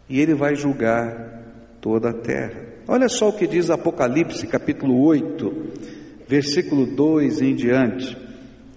e 0.09 0.21
ele 0.21 0.35
vai 0.35 0.55
julgar 0.55 1.43
toda 1.81 2.11
a 2.11 2.15
terra. 2.15 2.61
Olha 2.87 3.09
só 3.09 3.31
o 3.31 3.33
que 3.33 3.47
diz 3.47 3.71
Apocalipse 3.71 4.47
capítulo 4.47 5.03
8, 5.05 5.73
versículo 6.29 6.87
2 6.87 7.41
em 7.41 7.55
diante. 7.55 8.24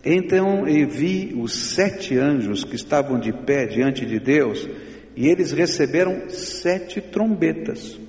Então 0.04 0.68
eu 0.68 0.88
vi 0.88 1.36
os 1.38 1.74
sete 1.74 2.18
anjos 2.18 2.64
que 2.64 2.76
estavam 2.76 3.20
de 3.20 3.34
pé 3.34 3.66
diante 3.66 4.06
de 4.06 4.20
Deus, 4.20 4.68
e 5.16 5.28
eles 5.28 5.52
receberam 5.52 6.30
sete 6.30 7.02
trombetas. 7.02 8.00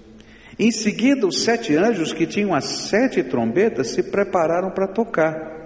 Em 0.59 0.71
seguida, 0.71 1.26
os 1.26 1.42
sete 1.42 1.75
anjos 1.76 2.12
que 2.12 2.26
tinham 2.26 2.54
as 2.54 2.64
sete 2.64 3.23
trombetas 3.23 3.90
se 3.92 4.02
prepararam 4.02 4.71
para 4.71 4.88
tocar. 4.88 5.57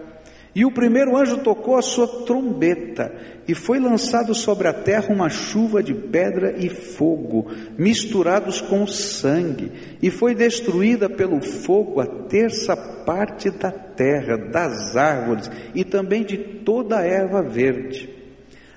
E 0.54 0.66
o 0.66 0.71
primeiro 0.71 1.16
anjo 1.16 1.38
tocou 1.38 1.76
a 1.76 1.82
sua 1.82 2.06
trombeta, 2.25 3.14
e 3.49 3.54
foi 3.54 3.80
lançado 3.80 4.35
sobre 4.35 4.68
a 4.68 4.73
terra 4.73 5.12
uma 5.12 5.30
chuva 5.30 5.82
de 5.82 5.94
pedra 5.94 6.54
e 6.59 6.68
fogo, 6.68 7.50
misturados 7.78 8.61
com 8.61 8.87
sangue, 8.87 9.73
e 10.02 10.11
foi 10.11 10.35
destruída 10.35 11.09
pelo 11.09 11.40
fogo 11.40 12.00
a 12.00 12.06
terça 12.06 12.76
parte 12.76 13.50
da 13.50 13.71
terra, 13.71 14.37
das 14.37 14.94
árvores 14.94 15.50
e 15.75 15.85
também 15.85 16.23
de 16.23 16.37
toda 16.37 16.99
a 16.99 17.04
erva 17.04 17.42
verde. 17.42 18.11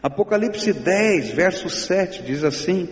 Apocalipse 0.02 0.72
10, 0.72 1.32
verso 1.32 1.70
7 1.70 2.24
diz 2.24 2.44
assim: 2.44 2.88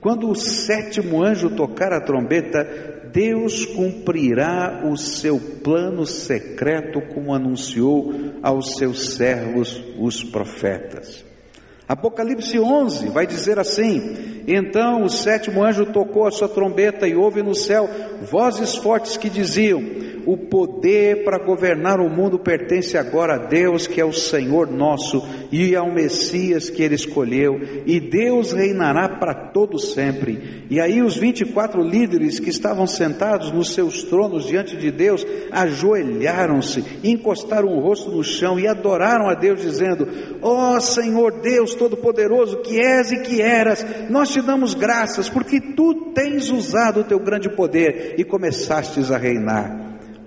Quando 0.00 0.30
o 0.30 0.34
sétimo 0.34 1.22
anjo 1.22 1.50
tocar 1.50 1.92
a 1.92 2.00
trombeta, 2.00 2.66
Deus 3.12 3.66
cumprirá 3.66 4.82
o 4.84 4.96
seu 4.96 5.38
plano 5.62 6.06
secreto, 6.06 7.00
como 7.12 7.34
anunciou 7.34 8.12
aos 8.42 8.76
seus 8.76 9.14
servos, 9.16 9.82
os 9.98 10.24
profetas. 10.24 11.24
Apocalipse 11.90 12.56
11 12.58 13.08
vai 13.08 13.26
dizer 13.26 13.58
assim: 13.58 14.44
Então 14.46 15.02
o 15.02 15.10
sétimo 15.10 15.64
anjo 15.64 15.86
tocou 15.86 16.24
a 16.24 16.30
sua 16.30 16.48
trombeta 16.48 17.08
e 17.08 17.16
houve 17.16 17.42
no 17.42 17.54
céu 17.54 17.90
vozes 18.22 18.76
fortes 18.76 19.16
que 19.16 19.28
diziam: 19.28 19.82
o 20.26 20.36
poder 20.36 21.24
para 21.24 21.38
governar 21.38 22.00
o 22.00 22.08
mundo 22.08 22.38
pertence 22.38 22.96
agora 22.96 23.34
a 23.34 23.46
Deus, 23.46 23.86
que 23.86 24.00
é 24.00 24.04
o 24.04 24.12
Senhor 24.12 24.70
nosso, 24.70 25.22
e 25.50 25.74
ao 25.74 25.90
Messias 25.90 26.70
que 26.70 26.82
ele 26.82 26.94
escolheu, 26.94 27.60
e 27.86 28.00
Deus 28.00 28.52
reinará 28.52 29.08
para 29.08 29.34
todo 29.34 29.78
sempre. 29.78 30.66
E 30.70 30.80
aí 30.80 31.02
os 31.02 31.16
24 31.16 31.82
líderes 31.82 32.38
que 32.38 32.50
estavam 32.50 32.86
sentados 32.86 33.50
nos 33.50 33.74
seus 33.74 34.02
tronos 34.04 34.46
diante 34.46 34.76
de 34.76 34.90
Deus, 34.90 35.26
ajoelharam-se, 35.50 36.84
encostaram 37.02 37.68
o 37.68 37.80
rosto 37.80 38.10
no 38.10 38.22
chão 38.22 38.58
e 38.58 38.66
adoraram 38.66 39.28
a 39.28 39.34
Deus 39.34 39.60
dizendo: 39.60 40.08
Ó 40.40 40.76
oh, 40.76 40.80
Senhor 40.80 41.40
Deus 41.40 41.74
todo-poderoso, 41.74 42.58
que 42.58 42.78
és 42.78 43.12
e 43.12 43.20
que 43.20 43.40
eras, 43.40 43.84
nós 44.08 44.30
te 44.30 44.40
damos 44.40 44.74
graças 44.74 45.28
porque 45.28 45.60
tu 45.60 46.12
tens 46.14 46.50
usado 46.50 47.00
o 47.00 47.04
teu 47.04 47.18
grande 47.18 47.48
poder 47.48 48.14
e 48.18 48.24
começastes 48.24 49.10
a 49.10 49.18
reinar. 49.18 49.79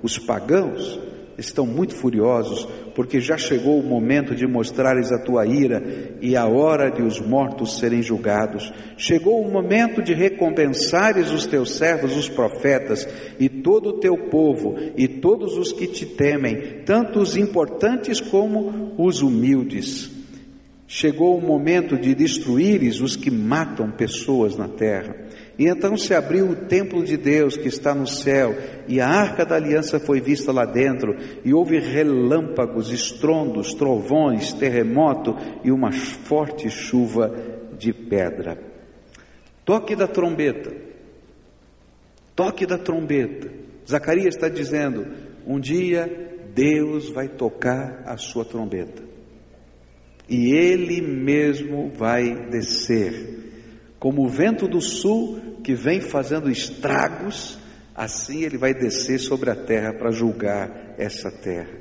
Os 0.03 0.19
pagãos 0.19 0.99
estão 1.37 1.65
muito 1.65 1.95
furiosos, 1.95 2.67
porque 2.93 3.19
já 3.19 3.37
chegou 3.37 3.79
o 3.79 3.83
momento 3.83 4.35
de 4.35 4.45
mostrares 4.45 5.11
a 5.11 5.17
tua 5.17 5.45
ira 5.45 5.81
e 6.21 6.35
a 6.35 6.45
hora 6.45 6.91
de 6.91 7.01
os 7.01 7.19
mortos 7.19 7.79
serem 7.79 8.01
julgados. 8.01 8.71
Chegou 8.97 9.41
o 9.41 9.51
momento 9.51 10.01
de 10.01 10.13
recompensares 10.13 11.31
os 11.31 11.45
teus 11.45 11.71
servos, 11.71 12.15
os 12.15 12.29
profetas, 12.29 13.07
e 13.39 13.49
todo 13.49 13.89
o 13.89 13.99
teu 13.99 14.17
povo, 14.29 14.75
e 14.95 15.07
todos 15.07 15.57
os 15.57 15.71
que 15.71 15.87
te 15.87 16.05
temem, 16.05 16.83
tanto 16.85 17.19
os 17.19 17.35
importantes 17.35 18.19
como 18.19 18.93
os 18.97 19.21
humildes. 19.21 20.11
Chegou 20.85 21.37
o 21.37 21.41
momento 21.41 21.97
de 21.97 22.13
destruíres 22.13 22.99
os 22.99 23.15
que 23.15 23.31
matam 23.31 23.89
pessoas 23.89 24.55
na 24.55 24.67
terra. 24.67 25.15
E 25.57 25.67
então 25.67 25.95
se 25.95 26.15
abriu 26.15 26.49
o 26.49 26.55
templo 26.55 27.03
de 27.03 27.15
Deus 27.15 27.55
que 27.55 27.67
está 27.67 27.93
no 27.93 28.07
céu, 28.07 28.55
e 28.87 28.99
a 28.99 29.07
arca 29.07 29.45
da 29.45 29.55
aliança 29.55 29.99
foi 29.99 30.19
vista 30.19 30.51
lá 30.51 30.65
dentro, 30.65 31.15
e 31.45 31.53
houve 31.53 31.79
relâmpagos, 31.79 32.91
estrondos, 32.91 33.73
trovões, 33.73 34.51
terremoto 34.53 35.35
e 35.63 35.71
uma 35.71 35.91
forte 35.91 36.69
chuva 36.69 37.31
de 37.77 37.93
pedra. 37.93 38.57
Toque 39.63 39.95
da 39.95 40.07
trombeta, 40.07 40.75
toque 42.35 42.65
da 42.65 42.77
trombeta. 42.77 43.49
Zacarias 43.87 44.35
está 44.35 44.49
dizendo: 44.49 45.05
um 45.45 45.59
dia 45.59 46.09
Deus 46.55 47.09
vai 47.09 47.27
tocar 47.27 48.03
a 48.07 48.17
sua 48.17 48.43
trombeta, 48.43 49.03
e 50.27 50.51
Ele 50.51 50.99
mesmo 50.99 51.91
vai 51.95 52.47
descer 52.49 53.43
como 54.03 54.25
o 54.25 54.27
vento 54.27 54.67
do 54.67 54.81
sul 54.81 55.61
que 55.63 55.73
vem 55.73 56.01
fazendo 56.01 56.51
estragos, 56.51 57.57
assim 57.95 58.43
ele 58.43 58.57
vai 58.57 58.73
descer 58.73 59.17
sobre 59.17 59.49
a 59.49 59.55
terra 59.55 59.93
para 59.93 60.11
julgar 60.11 60.93
essa 60.97 61.31
terra. 61.31 61.79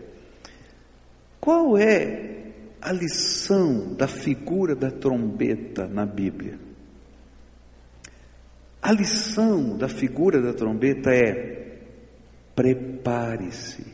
Qual 1.41 1.77
é 1.77 2.45
a 2.81 2.93
lição 2.93 3.93
da 3.95 4.07
figura 4.07 4.77
da 4.77 4.89
trombeta 4.89 5.89
na 5.89 6.07
Bíblia? 6.07 6.61
A 8.81 8.93
lição 8.93 9.77
da 9.77 9.89
figura 9.89 10.41
da 10.41 10.55
trombeta 10.55 11.11
é: 11.11 11.81
prepare-se. 12.55 13.85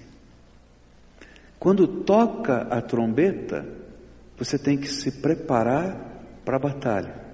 Quando 1.59 2.03
toca 2.05 2.59
a 2.59 2.83
trombeta, 2.83 3.67
você 4.37 4.59
tem 4.59 4.77
que 4.77 4.87
se 4.87 5.13
preparar 5.23 6.27
para 6.45 6.57
a 6.57 6.61
batalha. 6.61 7.28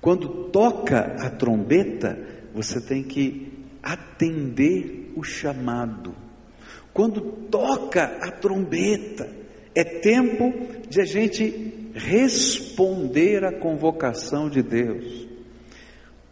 Quando 0.00 0.50
toca 0.50 1.16
a 1.18 1.30
trombeta, 1.30 2.18
você 2.54 2.80
tem 2.80 3.02
que 3.02 3.52
atender 3.82 5.12
o 5.14 5.22
chamado. 5.22 6.14
Quando 6.92 7.20
toca 7.50 8.04
a 8.20 8.30
trombeta, 8.30 9.28
é 9.74 9.84
tempo 9.84 10.52
de 10.88 11.00
a 11.00 11.04
gente 11.04 11.90
responder 11.94 13.44
à 13.44 13.52
convocação 13.52 14.48
de 14.48 14.62
Deus. 14.62 15.28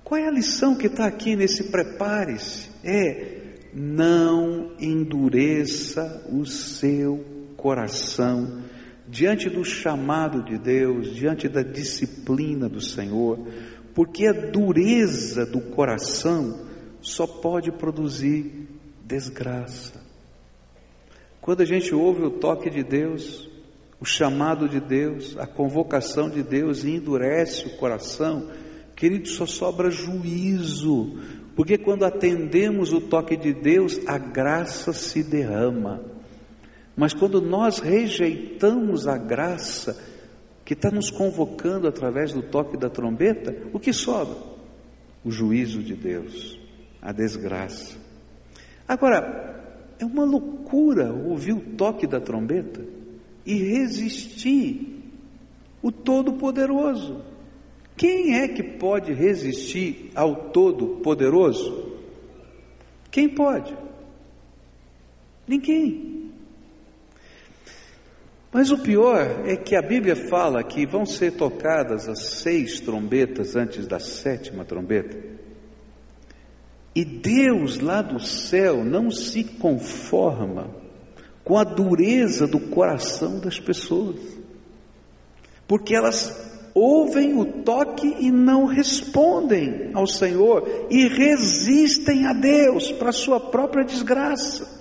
Qual 0.02 0.18
é 0.18 0.26
a 0.26 0.30
lição 0.30 0.74
que 0.74 0.86
está 0.86 1.06
aqui 1.06 1.36
nesse 1.36 1.64
prepare-se? 1.64 2.70
É 2.82 3.38
não 3.74 4.72
endureça 4.80 6.26
o 6.32 6.46
seu 6.46 7.24
coração 7.56 8.62
diante 9.08 9.48
do 9.48 9.64
chamado 9.64 10.42
de 10.42 10.58
Deus, 10.58 11.14
diante 11.14 11.48
da 11.48 11.62
disciplina 11.62 12.68
do 12.68 12.80
Senhor, 12.80 13.38
porque 13.94 14.26
a 14.26 14.32
dureza 14.32 15.46
do 15.46 15.60
coração 15.60 16.66
só 17.00 17.26
pode 17.26 17.72
produzir 17.72 18.68
desgraça. 19.04 20.00
Quando 21.40 21.62
a 21.62 21.64
gente 21.64 21.94
ouve 21.94 22.22
o 22.22 22.30
toque 22.30 22.68
de 22.68 22.82
Deus, 22.82 23.48
o 23.98 24.04
chamado 24.04 24.68
de 24.68 24.80
Deus, 24.80 25.36
a 25.38 25.46
convocação 25.46 26.28
de 26.28 26.42
Deus 26.42 26.84
e 26.84 26.90
endurece 26.90 27.66
o 27.66 27.76
coração, 27.76 28.50
querido, 28.94 29.28
só 29.28 29.46
sobra 29.46 29.90
juízo, 29.90 31.18
porque 31.56 31.78
quando 31.78 32.04
atendemos 32.04 32.92
o 32.92 33.00
toque 33.00 33.36
de 33.36 33.52
Deus, 33.52 33.98
a 34.06 34.18
graça 34.18 34.92
se 34.92 35.22
derrama. 35.22 36.17
Mas 36.98 37.14
quando 37.14 37.40
nós 37.40 37.78
rejeitamos 37.78 39.06
a 39.06 39.16
graça 39.16 40.04
que 40.64 40.72
está 40.74 40.90
nos 40.90 41.12
convocando 41.12 41.86
através 41.86 42.32
do 42.32 42.42
toque 42.42 42.76
da 42.76 42.90
trombeta, 42.90 43.56
o 43.72 43.78
que 43.78 43.92
sobra? 43.92 44.36
O 45.24 45.30
juízo 45.30 45.80
de 45.80 45.94
Deus, 45.94 46.58
a 47.00 47.12
desgraça. 47.12 47.96
Agora, 48.88 49.86
é 50.00 50.04
uma 50.04 50.24
loucura 50.24 51.12
ouvir 51.12 51.52
o 51.52 51.60
toque 51.76 52.04
da 52.04 52.20
trombeta 52.20 52.84
e 53.46 53.54
resistir 53.54 55.00
o 55.80 55.92
Todo-Poderoso. 55.92 57.22
Quem 57.96 58.40
é 58.40 58.48
que 58.48 58.62
pode 58.64 59.12
resistir 59.12 60.10
ao 60.16 60.50
Todo-Poderoso? 60.50 61.96
Quem 63.08 63.28
pode? 63.28 63.72
Ninguém. 65.46 66.17
Mas 68.58 68.72
o 68.72 68.78
pior 68.78 69.46
é 69.46 69.54
que 69.54 69.76
a 69.76 69.80
Bíblia 69.80 70.16
fala 70.16 70.64
que 70.64 70.84
vão 70.84 71.06
ser 71.06 71.34
tocadas 71.34 72.08
as 72.08 72.40
seis 72.40 72.80
trombetas 72.80 73.54
antes 73.54 73.86
da 73.86 74.00
sétima 74.00 74.64
trombeta. 74.64 75.16
E 76.92 77.04
Deus 77.04 77.78
lá 77.78 78.02
do 78.02 78.18
céu 78.18 78.84
não 78.84 79.12
se 79.12 79.44
conforma 79.44 80.74
com 81.44 81.56
a 81.56 81.62
dureza 81.62 82.48
do 82.48 82.58
coração 82.58 83.38
das 83.38 83.60
pessoas, 83.60 84.18
porque 85.68 85.94
elas 85.94 86.68
ouvem 86.74 87.38
o 87.38 87.62
toque 87.62 88.12
e 88.18 88.28
não 88.32 88.64
respondem 88.64 89.92
ao 89.94 90.08
Senhor 90.08 90.88
e 90.90 91.06
resistem 91.06 92.26
a 92.26 92.32
Deus 92.32 92.90
para 92.90 93.12
sua 93.12 93.38
própria 93.38 93.84
desgraça. 93.84 94.77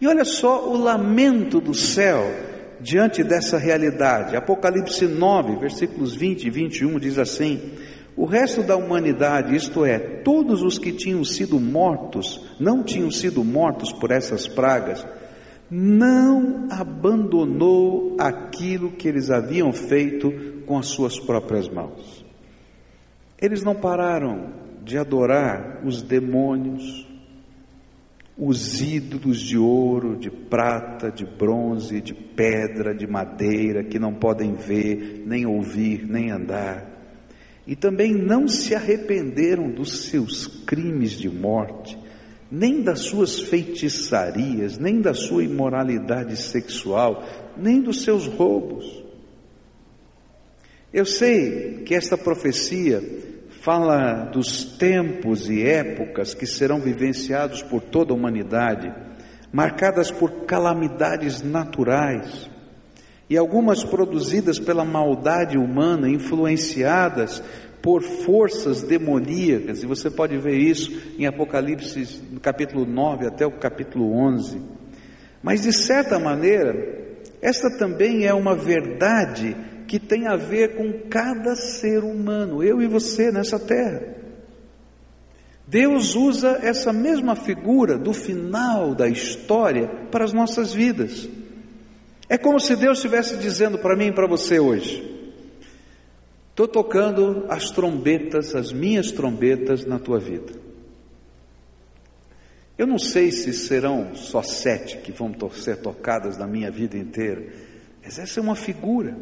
E 0.00 0.06
olha 0.06 0.24
só 0.24 0.68
o 0.68 0.76
lamento 0.76 1.60
do 1.60 1.74
céu 1.74 2.24
diante 2.80 3.22
dessa 3.22 3.58
realidade. 3.58 4.34
Apocalipse 4.34 5.06
9, 5.06 5.56
versículos 5.56 6.14
20 6.14 6.44
e 6.44 6.50
21 6.50 6.98
diz 6.98 7.18
assim: 7.18 7.72
O 8.16 8.24
resto 8.24 8.62
da 8.62 8.76
humanidade, 8.76 9.54
isto 9.54 9.84
é, 9.84 9.98
todos 9.98 10.62
os 10.62 10.78
que 10.78 10.92
tinham 10.92 11.22
sido 11.22 11.60
mortos, 11.60 12.40
não 12.58 12.82
tinham 12.82 13.10
sido 13.10 13.44
mortos 13.44 13.92
por 13.92 14.10
essas 14.10 14.48
pragas, 14.48 15.06
não 15.70 16.66
abandonou 16.70 18.16
aquilo 18.18 18.92
que 18.92 19.06
eles 19.06 19.30
haviam 19.30 19.72
feito 19.72 20.32
com 20.66 20.78
as 20.78 20.86
suas 20.86 21.20
próprias 21.20 21.68
mãos. 21.68 22.24
Eles 23.38 23.62
não 23.62 23.74
pararam 23.74 24.50
de 24.82 24.96
adorar 24.96 25.82
os 25.84 26.02
demônios, 26.02 27.06
os 28.42 28.80
ídolos 28.80 29.38
de 29.38 29.58
ouro, 29.58 30.16
de 30.16 30.30
prata, 30.30 31.10
de 31.12 31.26
bronze, 31.26 32.00
de 32.00 32.14
pedra, 32.14 32.94
de 32.94 33.06
madeira, 33.06 33.84
que 33.84 33.98
não 33.98 34.14
podem 34.14 34.54
ver, 34.54 35.22
nem 35.26 35.44
ouvir, 35.44 36.08
nem 36.08 36.30
andar. 36.30 36.88
E 37.66 37.76
também 37.76 38.14
não 38.14 38.48
se 38.48 38.74
arrependeram 38.74 39.70
dos 39.70 40.06
seus 40.06 40.46
crimes 40.46 41.12
de 41.12 41.28
morte, 41.28 41.98
nem 42.50 42.82
das 42.82 43.00
suas 43.00 43.40
feitiçarias, 43.42 44.78
nem 44.78 45.02
da 45.02 45.12
sua 45.12 45.44
imoralidade 45.44 46.34
sexual, 46.40 47.22
nem 47.58 47.82
dos 47.82 48.02
seus 48.02 48.26
roubos. 48.26 49.04
Eu 50.90 51.04
sei 51.04 51.82
que 51.84 51.94
esta 51.94 52.16
profecia 52.16 53.02
fala 53.60 54.24
dos 54.24 54.64
tempos 54.64 55.50
e 55.50 55.62
épocas 55.62 56.32
que 56.32 56.46
serão 56.46 56.80
vivenciados 56.80 57.62
por 57.62 57.82
toda 57.82 58.12
a 58.12 58.16
humanidade, 58.16 58.92
marcadas 59.52 60.10
por 60.10 60.46
calamidades 60.46 61.42
naturais 61.42 62.48
e 63.28 63.36
algumas 63.36 63.84
produzidas 63.84 64.58
pela 64.58 64.84
maldade 64.84 65.58
humana, 65.58 66.08
influenciadas 66.08 67.42
por 67.82 68.02
forças 68.02 68.82
demoníacas, 68.82 69.82
e 69.82 69.86
você 69.86 70.10
pode 70.10 70.36
ver 70.36 70.56
isso 70.56 71.14
em 71.18 71.26
Apocalipse, 71.26 72.22
no 72.30 72.40
capítulo 72.40 72.84
9 72.84 73.26
até 73.26 73.46
o 73.46 73.52
capítulo 73.52 74.12
11. 74.12 74.60
Mas 75.42 75.62
de 75.62 75.72
certa 75.72 76.18
maneira, 76.18 76.74
esta 77.40 77.70
também 77.78 78.26
é 78.26 78.34
uma 78.34 78.54
verdade 78.54 79.56
que 79.90 79.98
tem 79.98 80.28
a 80.28 80.36
ver 80.36 80.76
com 80.76 81.08
cada 81.08 81.56
ser 81.56 82.04
humano, 82.04 82.62
eu 82.62 82.80
e 82.80 82.86
você 82.86 83.32
nessa 83.32 83.58
terra. 83.58 84.00
Deus 85.66 86.14
usa 86.14 86.60
essa 86.62 86.92
mesma 86.92 87.34
figura 87.34 87.98
do 87.98 88.12
final 88.12 88.94
da 88.94 89.08
história 89.08 89.88
para 90.08 90.24
as 90.24 90.32
nossas 90.32 90.72
vidas. 90.72 91.28
É 92.28 92.38
como 92.38 92.60
se 92.60 92.76
Deus 92.76 92.98
estivesse 92.98 93.36
dizendo 93.38 93.80
para 93.80 93.96
mim 93.96 94.06
e 94.06 94.12
para 94.12 94.28
você 94.28 94.60
hoje: 94.60 95.34
estou 96.50 96.68
tocando 96.68 97.46
as 97.48 97.72
trombetas, 97.72 98.54
as 98.54 98.72
minhas 98.72 99.10
trombetas 99.10 99.84
na 99.84 99.98
tua 99.98 100.20
vida. 100.20 100.52
Eu 102.78 102.86
não 102.86 102.96
sei 102.96 103.32
se 103.32 103.52
serão 103.52 104.14
só 104.14 104.40
sete 104.40 104.98
que 104.98 105.10
vão 105.10 105.34
ser 105.50 105.78
tocadas 105.78 106.38
na 106.38 106.46
minha 106.46 106.70
vida 106.70 106.96
inteira, 106.96 107.44
mas 108.04 108.20
essa 108.20 108.38
é 108.38 108.42
uma 108.42 108.54
figura. 108.54 109.16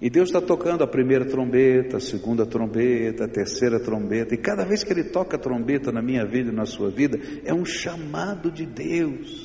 E 0.00 0.10
Deus 0.10 0.28
está 0.28 0.40
tocando 0.40 0.82
a 0.82 0.86
primeira 0.86 1.24
trombeta, 1.24 1.96
a 1.96 2.00
segunda 2.00 2.44
trombeta, 2.44 3.24
a 3.24 3.28
terceira 3.28 3.78
trombeta, 3.80 4.34
e 4.34 4.38
cada 4.38 4.64
vez 4.64 4.82
que 4.82 4.92
Ele 4.92 5.04
toca 5.04 5.36
a 5.36 5.40
trombeta 5.40 5.92
na 5.92 6.02
minha 6.02 6.26
vida 6.26 6.50
e 6.50 6.54
na 6.54 6.66
sua 6.66 6.90
vida, 6.90 7.18
é 7.44 7.54
um 7.54 7.64
chamado 7.64 8.50
de 8.50 8.66
Deus. 8.66 9.43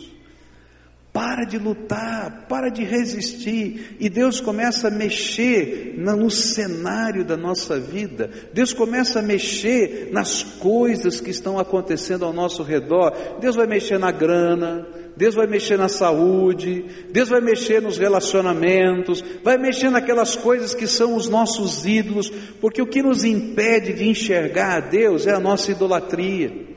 Para 1.12 1.44
de 1.44 1.58
lutar, 1.58 2.46
para 2.48 2.70
de 2.70 2.84
resistir, 2.84 3.98
e 4.00 4.08
Deus 4.10 4.40
começa 4.40 4.90
a 4.90 4.92
mexer 4.92 5.96
no 5.98 6.30
cenário 6.30 7.26
da 7.26 7.36
nossa 7.36 7.80
vida, 7.80 8.30
Deus 8.54 8.74
começa 8.74 9.18
a 9.18 9.24
mexer 9.24 10.10
nas 10.12 10.44
coisas 10.44 11.20
que 11.20 11.32
estão 11.32 11.58
acontecendo 11.58 12.26
ao 12.26 12.32
nosso 12.32 12.62
redor, 12.62 13.12
Deus 13.42 13.56
vai 13.56 13.66
mexer 13.66 13.98
na 13.98 14.12
grana, 14.12 14.88
Deus 15.18 15.34
vai 15.34 15.48
mexer 15.48 15.78
na 15.78 15.90
saúde, 15.90 16.86
Deus 17.12 17.28
vai 17.28 17.42
mexer 17.42 17.82
nos 17.82 17.98
relacionamentos, 17.98 19.24
vai 19.44 19.58
mexer 19.58 19.90
naquelas 19.90 20.36
coisas 20.36 20.76
que 20.76 20.86
são 20.86 21.16
os 21.16 21.28
nossos 21.28 21.88
ídolos, 21.88 22.30
porque 22.62 22.82
o 22.82 22.88
que 22.88 23.02
nos 23.02 23.24
impede 23.26 23.94
de 23.94 24.08
enxergar 24.08 24.78
a 24.78 24.80
Deus 24.80 25.26
é 25.26 25.34
a 25.34 25.40
nossa 25.40 25.72
idolatria. 25.72 26.69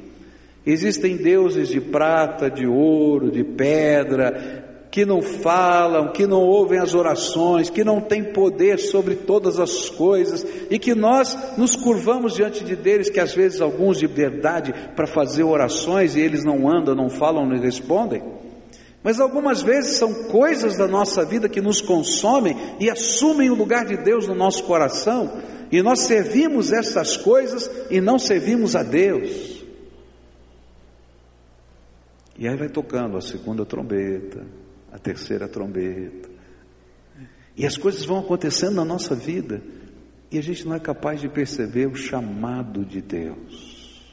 Existem 0.65 1.17
deuses 1.17 1.69
de 1.69 1.81
prata, 1.81 2.49
de 2.49 2.67
ouro, 2.67 3.31
de 3.31 3.43
pedra, 3.43 4.63
que 4.93 5.07
não 5.07 5.23
falam, 5.23 6.13
que 6.13 6.27
não 6.27 6.43
ouvem 6.43 6.79
as 6.79 6.95
orações, 6.95 7.71
que 7.71 7.83
não 7.83 7.99
têm 7.99 8.23
poder 8.23 8.79
sobre 8.79 9.15
todas 9.15 9.59
as 9.59 9.89
coisas 9.89 10.47
e 10.71 10.79
que 10.79 10.95
nós 10.95 11.37
nos 11.57 11.75
curvamos 11.75 12.35
diante 12.35 12.63
de 12.63 12.77
deles, 12.77 13.09
que 13.09 13.19
às 13.19 13.35
vezes 13.35 13.63
alguns 13.63 13.97
de 13.97 14.07
verdade 14.07 14.75
para 14.95 15.07
fazer 15.07 15.45
orações 15.45 16.15
e 16.15 16.21
eles 16.21 16.45
não 16.45 16.71
andam, 16.71 16.95
não 16.95 17.09
falam, 17.09 17.47
não 17.47 17.59
respondem. 17.59 18.23
Mas 19.03 19.19
algumas 19.19 19.63
vezes 19.63 19.97
são 19.97 20.13
coisas 20.25 20.77
da 20.77 20.87
nossa 20.87 21.25
vida 21.25 21.49
que 21.49 21.63
nos 21.63 21.81
consomem 21.81 22.55
e 22.79 22.91
assumem 22.91 23.51
o 23.51 23.55
lugar 23.55 23.87
de 23.87 23.97
Deus 23.97 24.29
no 24.29 24.35
nosso 24.35 24.63
coração, 24.65 25.33
e 25.73 25.83
nós 25.83 26.01
servimos 26.01 26.71
essas 26.71 27.17
coisas 27.17 27.69
e 27.91 27.99
não 27.99 28.19
servimos 28.19 28.77
a 28.77 28.83
Deus. 28.83 29.52
E 32.43 32.49
aí 32.49 32.57
vai 32.57 32.69
tocando 32.69 33.17
a 33.17 33.21
segunda 33.21 33.65
trombeta, 33.65 34.45
a 34.91 34.99
terceira 34.99 35.47
trombeta. 35.47 36.29
E 37.57 37.65
as 37.65 37.77
coisas 37.77 38.05
vão 38.05 38.19
acontecendo 38.19 38.75
na 38.75 38.85
nossa 38.85 39.15
vida 39.15 39.63
e 40.29 40.39
a 40.39 40.43
gente 40.43 40.67
não 40.67 40.75
é 40.75 40.81
capaz 40.81 41.21
de 41.21 41.29
perceber 41.29 41.87
o 41.87 41.95
chamado 41.95 42.85
de 42.85 43.01
Deus. 43.01 44.13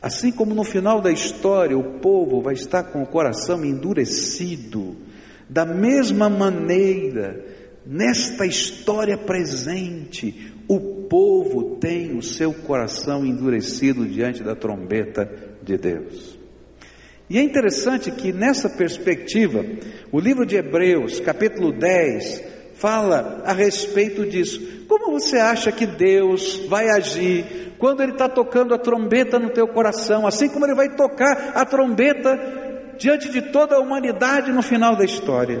Assim 0.00 0.30
como 0.30 0.54
no 0.54 0.62
final 0.62 1.00
da 1.00 1.10
história 1.10 1.76
o 1.76 1.98
povo 1.98 2.40
vai 2.40 2.54
estar 2.54 2.84
com 2.84 3.02
o 3.02 3.06
coração 3.08 3.64
endurecido, 3.64 4.96
da 5.50 5.64
mesma 5.64 6.28
maneira, 6.28 7.44
nesta 7.84 8.46
história 8.46 9.18
presente, 9.18 10.54
o 10.68 11.08
povo 11.08 11.74
tem 11.80 12.16
o 12.16 12.22
seu 12.22 12.54
coração 12.54 13.26
endurecido 13.26 14.06
diante 14.06 14.44
da 14.44 14.54
trombeta 14.54 15.28
de 15.60 15.76
Deus. 15.76 16.33
E 17.34 17.38
é 17.38 17.42
interessante 17.42 18.12
que 18.12 18.32
nessa 18.32 18.70
perspectiva, 18.70 19.66
o 20.12 20.20
livro 20.20 20.46
de 20.46 20.54
Hebreus, 20.54 21.18
capítulo 21.18 21.72
10, 21.72 22.44
fala 22.74 23.42
a 23.44 23.52
respeito 23.52 24.24
disso. 24.24 24.84
Como 24.86 25.18
você 25.18 25.38
acha 25.38 25.72
que 25.72 25.84
Deus 25.84 26.64
vai 26.68 26.88
agir 26.90 27.74
quando 27.76 28.04
Ele 28.04 28.12
está 28.12 28.28
tocando 28.28 28.72
a 28.72 28.78
trombeta 28.78 29.40
no 29.40 29.50
teu 29.50 29.66
coração, 29.66 30.28
assim 30.28 30.48
como 30.48 30.64
Ele 30.64 30.76
vai 30.76 30.94
tocar 30.94 31.50
a 31.56 31.64
trombeta 31.64 32.38
diante 33.00 33.28
de 33.28 33.42
toda 33.50 33.74
a 33.74 33.80
humanidade 33.80 34.52
no 34.52 34.62
final 34.62 34.94
da 34.94 35.04
história? 35.04 35.60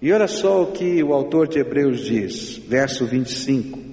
E 0.00 0.12
olha 0.12 0.28
só 0.28 0.62
o 0.62 0.70
que 0.70 1.02
o 1.02 1.12
autor 1.12 1.48
de 1.48 1.58
Hebreus 1.58 2.04
diz, 2.04 2.58
verso 2.68 3.04
25. 3.04 3.91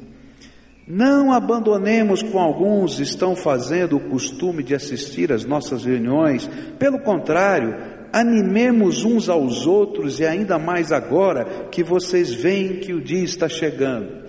Não 0.91 1.32
abandonemos 1.32 2.23
como 2.23 2.39
alguns 2.39 2.99
estão 2.99 3.36
fazendo 3.36 3.95
o 3.95 4.10
costume 4.10 4.63
de 4.63 4.73
assistir 4.73 5.32
às 5.32 5.45
nossas 5.45 5.86
reuniões, 5.86 6.49
pelo 6.80 6.97
contrário, 6.97 7.78
animemos 8.12 9.06
uns 9.06 9.30
aos 9.30 9.67
outros 9.67 10.19
e 10.19 10.25
ainda 10.25 10.58
mais 10.58 10.91
agora 10.91 11.67
que 11.69 11.84
vocês 11.84 12.34
veem 12.34 12.80
que 12.80 12.91
o 12.91 12.99
dia 12.99 13.23
está 13.23 13.47
chegando. 13.47 14.23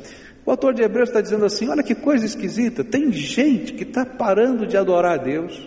O 0.44 0.50
autor 0.50 0.74
de 0.74 0.82
Hebreus 0.82 1.08
está 1.08 1.22
dizendo 1.22 1.46
assim: 1.46 1.66
olha 1.66 1.82
que 1.82 1.94
coisa 1.94 2.26
esquisita, 2.26 2.84
tem 2.84 3.10
gente 3.10 3.72
que 3.72 3.84
está 3.84 4.04
parando 4.04 4.66
de 4.66 4.76
adorar 4.76 5.14
a 5.18 5.22
Deus, 5.22 5.66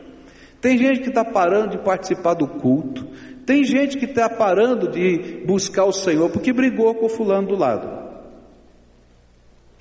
tem 0.62 0.78
gente 0.78 1.00
que 1.00 1.10
está 1.10 1.26
parando 1.26 1.72
de 1.72 1.84
participar 1.84 2.36
do 2.36 2.48
culto, 2.48 3.08
tem 3.48 3.64
gente 3.64 3.98
que 3.98 4.06
está 4.06 4.30
parando 4.30 4.92
de 4.92 5.44
buscar 5.44 5.86
o 5.86 5.92
Senhor 5.92 6.30
porque 6.30 6.54
brigou 6.54 6.94
com 6.94 7.08
o 7.08 7.10
fulano 7.10 7.48
do 7.48 7.56
lado 7.56 8.03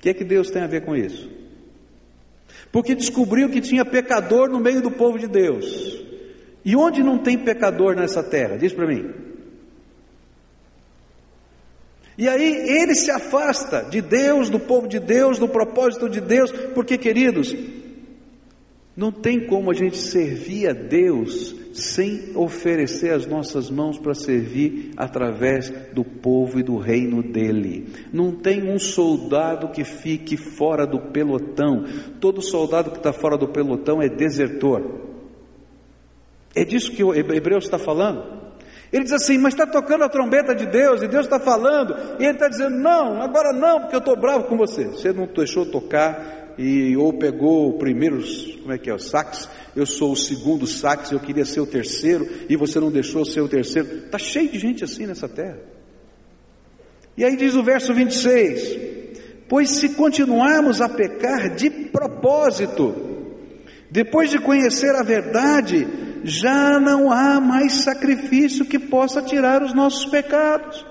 que 0.03 0.09
é 0.09 0.13
que 0.13 0.25
Deus 0.25 0.51
tem 0.51 0.61
a 0.61 0.67
ver 0.67 0.83
com 0.83 0.93
isso? 0.93 1.31
Porque 2.73 2.93
descobriu 2.93 3.49
que 3.49 3.61
tinha 3.61 3.85
pecador 3.85 4.49
no 4.49 4.59
meio 4.59 4.81
do 4.81 4.91
povo 4.91 5.17
de 5.17 5.27
Deus. 5.27 5.97
E 6.65 6.75
onde 6.75 7.01
não 7.01 7.17
tem 7.17 7.37
pecador 7.37 7.95
nessa 7.95 8.21
terra? 8.21 8.57
Diz 8.57 8.73
para 8.73 8.85
mim. 8.85 9.13
E 12.17 12.27
aí 12.27 12.43
ele 12.43 12.95
se 12.95 13.09
afasta 13.09 13.83
de 13.83 14.01
Deus, 14.01 14.49
do 14.49 14.59
povo 14.59 14.89
de 14.89 14.99
Deus, 14.99 15.39
do 15.39 15.47
propósito 15.47 16.09
de 16.09 16.19
Deus, 16.19 16.51
porque, 16.73 16.97
queridos, 16.97 17.55
não 18.97 19.09
tem 19.09 19.47
como 19.47 19.71
a 19.71 19.73
gente 19.73 19.97
servir 19.97 20.67
a 20.67 20.73
Deus 20.73 21.55
sem 21.73 22.31
oferecer 22.35 23.11
as 23.11 23.25
nossas 23.25 23.69
mãos 23.69 23.97
para 23.97 24.13
servir 24.13 24.91
através 24.95 25.69
do 25.91 26.03
povo 26.03 26.59
e 26.59 26.63
do 26.63 26.77
reino 26.77 27.23
dele. 27.23 27.87
Não 28.13 28.31
tem 28.31 28.69
um 28.69 28.77
soldado 28.77 29.69
que 29.69 29.83
fique 29.83 30.37
fora 30.37 30.85
do 30.85 30.99
pelotão. 30.99 31.83
Todo 32.19 32.41
soldado 32.41 32.91
que 32.91 32.97
está 32.97 33.11
fora 33.11 33.37
do 33.37 33.47
pelotão 33.47 34.01
é 34.01 34.07
desertor. 34.07 35.01
É 36.55 36.63
disso 36.63 36.91
que 36.91 37.03
o 37.03 37.13
Hebreus 37.13 37.65
está 37.65 37.79
falando. 37.79 38.43
Ele 38.91 39.05
diz 39.05 39.13
assim, 39.13 39.39
mas 39.39 39.55
está 39.55 39.65
tocando 39.65 40.03
a 40.03 40.09
trombeta 40.09 40.53
de 40.53 40.67
Deus 40.67 41.01
e 41.01 41.07
Deus 41.07 41.25
está 41.25 41.39
falando, 41.39 41.95
e 42.19 42.25
ele 42.25 42.33
está 42.33 42.47
dizendo: 42.47 42.77
não, 42.77 43.19
agora 43.19 43.51
não, 43.51 43.79
porque 43.81 43.95
eu 43.95 43.99
estou 43.99 44.15
bravo 44.15 44.43
com 44.43 44.55
você. 44.55 44.85
Você 44.85 45.11
não 45.11 45.25
deixou 45.25 45.65
tocar 45.65 46.42
e 46.57 46.95
ou 46.95 47.13
pegou 47.13 47.69
o 47.69 47.77
primeiro, 47.77 48.23
como 48.61 48.73
é 48.73 48.77
que 48.77 48.89
é, 48.89 48.93
o 48.93 48.99
sax, 48.99 49.49
eu 49.75 49.85
sou 49.85 50.11
o 50.11 50.15
segundo 50.15 50.67
sax, 50.67 51.11
eu 51.11 51.19
queria 51.19 51.45
ser 51.45 51.61
o 51.61 51.65
terceiro 51.65 52.27
e 52.49 52.55
você 52.55 52.79
não 52.79 52.91
deixou 52.91 53.25
ser 53.25 53.41
o 53.41 53.47
terceiro. 53.47 54.05
Está 54.05 54.17
cheio 54.17 54.49
de 54.49 54.59
gente 54.59 54.83
assim 54.83 55.05
nessa 55.05 55.27
terra. 55.27 55.59
E 57.17 57.23
aí 57.23 57.35
diz 57.35 57.55
o 57.55 57.63
verso 57.63 57.93
26: 57.93 58.77
Pois 59.47 59.69
se 59.69 59.89
continuarmos 59.89 60.81
a 60.81 60.89
pecar 60.89 61.55
de 61.55 61.69
propósito, 61.69 62.95
depois 63.89 64.29
de 64.29 64.39
conhecer 64.39 64.95
a 64.95 65.03
verdade, 65.03 65.87
já 66.23 66.79
não 66.79 67.11
há 67.11 67.39
mais 67.39 67.83
sacrifício 67.83 68.65
que 68.65 68.79
possa 68.79 69.21
tirar 69.21 69.61
os 69.61 69.73
nossos 69.73 70.05
pecados. 70.05 70.85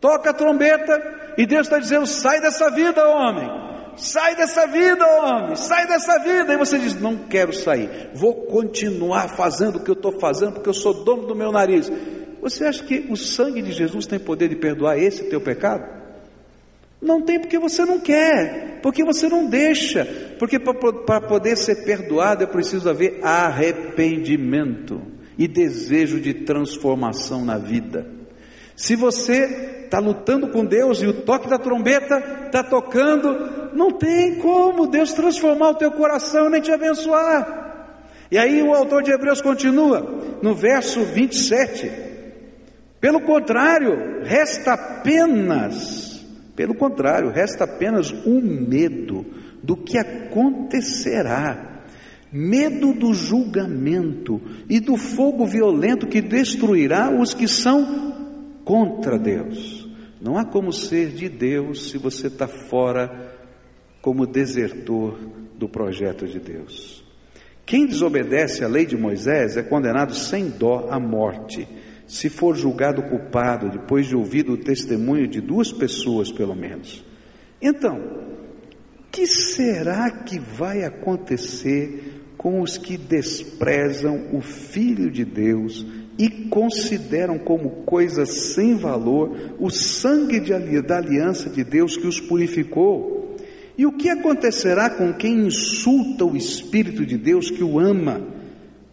Toca 0.00 0.30
a 0.30 0.34
trombeta 0.34 1.34
e 1.36 1.46
Deus 1.46 1.66
está 1.66 1.78
dizendo: 1.78 2.06
sai 2.06 2.40
dessa 2.40 2.70
vida, 2.70 3.06
homem. 3.08 3.65
Sai 3.96 4.36
dessa 4.36 4.66
vida, 4.66 5.06
homem, 5.06 5.56
sai 5.56 5.86
dessa 5.86 6.18
vida. 6.18 6.52
E 6.52 6.56
você 6.56 6.78
diz: 6.78 6.94
Não 6.94 7.16
quero 7.16 7.52
sair, 7.52 8.10
vou 8.14 8.34
continuar 8.46 9.36
fazendo 9.36 9.76
o 9.76 9.80
que 9.80 9.90
eu 9.90 9.94
estou 9.94 10.18
fazendo, 10.20 10.52
porque 10.52 10.68
eu 10.68 10.74
sou 10.74 11.04
dono 11.04 11.26
do 11.26 11.34
meu 11.34 11.50
nariz. 11.50 11.90
Você 12.40 12.64
acha 12.64 12.84
que 12.84 13.06
o 13.10 13.16
sangue 13.16 13.62
de 13.62 13.72
Jesus 13.72 14.06
tem 14.06 14.18
poder 14.18 14.48
de 14.48 14.56
perdoar 14.56 14.98
esse 14.98 15.24
teu 15.24 15.40
pecado? 15.40 15.96
Não 17.00 17.20
tem 17.20 17.40
porque 17.40 17.58
você 17.58 17.84
não 17.84 18.00
quer, 18.00 18.80
porque 18.82 19.04
você 19.04 19.28
não 19.28 19.46
deixa, 19.46 20.04
porque 20.38 20.58
para 20.58 21.20
poder 21.20 21.56
ser 21.56 21.84
perdoado 21.84 22.44
é 22.44 22.46
preciso 22.46 22.88
haver 22.88 23.20
arrependimento 23.22 25.02
e 25.38 25.46
desejo 25.46 26.20
de 26.20 26.32
transformação 26.32 27.44
na 27.44 27.58
vida. 27.58 28.15
Se 28.76 28.94
você 28.94 29.84
está 29.84 29.98
lutando 29.98 30.48
com 30.48 30.64
Deus 30.64 31.00
e 31.00 31.06
o 31.06 31.22
toque 31.22 31.48
da 31.48 31.58
trombeta 31.58 32.44
está 32.44 32.62
tocando, 32.62 33.72
não 33.74 33.90
tem 33.90 34.36
como 34.36 34.86
Deus 34.86 35.14
transformar 35.14 35.70
o 35.70 35.74
teu 35.74 35.90
coração 35.90 36.50
nem 36.50 36.60
te 36.60 36.70
abençoar. 36.70 37.64
E 38.30 38.36
aí 38.36 38.62
o 38.62 38.74
autor 38.74 39.02
de 39.02 39.10
Hebreus 39.10 39.40
continua, 39.40 40.38
no 40.42 40.54
verso 40.54 41.02
27. 41.02 41.90
Pelo 43.00 43.20
contrário, 43.20 44.22
resta 44.24 44.74
apenas, 44.74 46.24
pelo 46.54 46.74
contrário, 46.74 47.30
resta 47.30 47.64
apenas 47.64 48.12
um 48.26 48.40
medo 48.40 49.24
do 49.62 49.76
que 49.76 49.96
acontecerá 49.96 51.76
medo 52.32 52.92
do 52.92 53.14
julgamento 53.14 54.40
e 54.68 54.78
do 54.80 54.96
fogo 54.96 55.46
violento 55.46 56.06
que 56.06 56.20
destruirá 56.20 57.10
os 57.10 57.32
que 57.32 57.48
são 57.48 58.05
contra 58.66 59.16
Deus. 59.16 59.88
Não 60.20 60.36
há 60.36 60.44
como 60.44 60.72
ser 60.72 61.10
de 61.10 61.28
Deus 61.28 61.88
se 61.88 61.98
você 61.98 62.26
está 62.26 62.48
fora 62.48 63.32
como 64.02 64.26
desertor 64.26 65.16
do 65.56 65.68
projeto 65.68 66.26
de 66.26 66.40
Deus. 66.40 67.04
Quem 67.64 67.86
desobedece 67.86 68.64
à 68.64 68.68
lei 68.68 68.84
de 68.84 68.96
Moisés 68.96 69.56
é 69.56 69.62
condenado 69.62 70.14
sem 70.14 70.50
dó 70.50 70.88
à 70.90 70.98
morte, 70.98 71.66
se 72.08 72.28
for 72.28 72.56
julgado 72.56 73.02
culpado 73.04 73.70
depois 73.70 74.06
de 74.06 74.16
ouvido 74.16 74.54
o 74.54 74.58
testemunho 74.58 75.28
de 75.28 75.40
duas 75.40 75.72
pessoas, 75.72 76.32
pelo 76.32 76.54
menos. 76.56 77.04
Então, 77.62 78.00
que 79.12 79.26
será 79.26 80.10
que 80.10 80.40
vai 80.40 80.82
acontecer 80.82 82.22
com 82.36 82.60
os 82.60 82.76
que 82.76 82.96
desprezam 82.96 84.28
o 84.32 84.40
Filho 84.40 85.10
de 85.10 85.24
Deus 85.24 85.86
e 86.18 86.30
consideram 86.48 87.38
como 87.38 87.82
coisa 87.84 88.24
sem 88.24 88.74
valor 88.74 89.54
o 89.58 89.70
sangue 89.70 90.40
de, 90.40 90.80
da 90.82 90.96
aliança 90.96 91.50
de 91.50 91.62
Deus 91.62 91.96
que 91.96 92.06
os 92.06 92.20
purificou. 92.20 93.36
E 93.76 93.84
o 93.84 93.92
que 93.92 94.08
acontecerá 94.08 94.88
com 94.88 95.12
quem 95.12 95.46
insulta 95.46 96.24
o 96.24 96.36
Espírito 96.36 97.04
de 97.04 97.18
Deus 97.18 97.50
que 97.50 97.62
o 97.62 97.78
ama? 97.78 98.26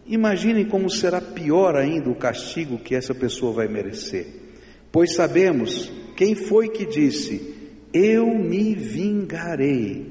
Imaginem 0.06 0.66
como 0.66 0.90
será 0.90 1.20
pior 1.20 1.74
ainda 1.76 2.10
o 2.10 2.14
castigo 2.14 2.78
que 2.78 2.94
essa 2.94 3.14
pessoa 3.14 3.52
vai 3.52 3.68
merecer. 3.68 4.26
Pois 4.92 5.14
sabemos 5.14 5.90
quem 6.14 6.34
foi 6.34 6.68
que 6.68 6.84
disse: 6.84 7.54
Eu 7.92 8.26
me 8.26 8.74
vingarei, 8.74 10.06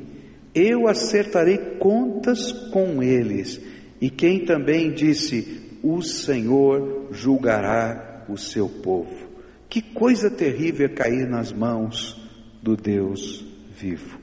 eu 0.56 0.88
acertarei 0.88 1.60
contas 1.78 2.52
com 2.72 3.04
eles. 3.04 3.62
E 4.02 4.10
quem 4.10 4.40
também 4.40 4.92
disse: 4.92 5.63
o 5.84 6.02
Senhor 6.02 7.10
julgará 7.12 8.24
o 8.30 8.38
seu 8.38 8.70
povo. 8.70 9.28
Que 9.70 9.82
coisa 9.82 10.32
terrível 10.32 10.86
é 10.86 10.90
cair 10.90 11.28
nas 11.28 11.52
mãos 11.52 12.18
do 12.62 12.78
Deus 12.78 13.46
vivo. 13.70 14.18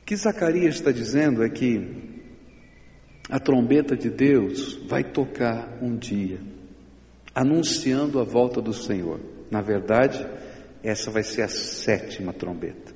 O 0.00 0.04
que 0.06 0.16
Zacarias 0.16 0.76
está 0.76 0.90
dizendo 0.90 1.44
é 1.44 1.50
que 1.50 2.20
a 3.28 3.38
trombeta 3.38 3.96
de 3.96 4.08
Deus 4.08 4.80
vai 4.88 5.04
tocar 5.04 5.78
um 5.82 5.96
dia, 5.96 6.40
anunciando 7.34 8.18
a 8.18 8.24
volta 8.24 8.60
do 8.62 8.72
Senhor. 8.72 9.20
Na 9.50 9.60
verdade, 9.60 10.26
essa 10.82 11.10
vai 11.10 11.22
ser 11.22 11.42
a 11.42 11.48
sétima 11.48 12.32
trombeta. 12.32 12.92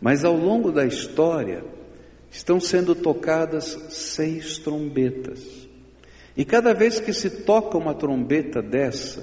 Mas 0.00 0.24
ao 0.24 0.36
longo 0.36 0.70
da 0.70 0.86
história, 0.86 1.64
estão 2.30 2.58
sendo 2.58 2.94
tocadas 2.94 3.78
seis 3.90 4.58
trombetas. 4.58 5.63
E 6.36 6.44
cada 6.44 6.74
vez 6.74 7.00
que 7.00 7.12
se 7.12 7.30
toca 7.30 7.78
uma 7.78 7.94
trombeta 7.94 8.60
dessa, 8.60 9.22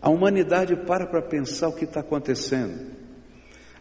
a 0.00 0.10
humanidade 0.10 0.76
para 0.76 1.06
para 1.06 1.22
pensar 1.22 1.68
o 1.68 1.72
que 1.72 1.84
está 1.84 2.00
acontecendo. 2.00 2.92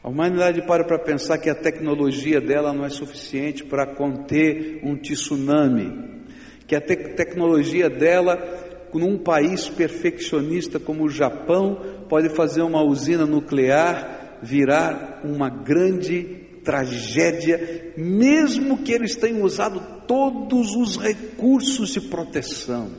A 0.04 0.10
humanidade 0.10 0.62
para 0.64 0.84
para 0.84 0.98
pensar 0.98 1.38
que 1.38 1.50
a 1.50 1.56
tecnologia 1.56 2.42
dela 2.42 2.74
não 2.74 2.84
é 2.84 2.90
suficiente 2.90 3.64
para 3.64 3.86
conter 3.86 4.80
um 4.84 4.96
tsunami, 4.96 6.24
que 6.66 6.76
a 6.76 6.82
te 6.82 6.96
tecnologia 6.96 7.90
dela, 7.90 8.38
num 8.94 9.18
país 9.18 9.70
perfeccionista 9.70 10.80
como 10.80 11.04
o 11.04 11.10
Japão, 11.10 12.06
pode 12.10 12.30
fazer 12.30 12.62
uma 12.62 12.82
usina 12.82 13.26
nuclear 13.26 14.22
virar 14.42 15.22
uma 15.24 15.50
grande 15.50 16.24
tragédia, 16.64 17.94
mesmo 17.96 18.80
que 18.80 18.92
eles 18.92 19.16
tenham 19.16 19.44
usado 19.44 19.82
todos 20.12 20.76
os 20.76 20.98
recursos 20.98 21.92
de 21.92 22.02
proteção. 22.02 22.92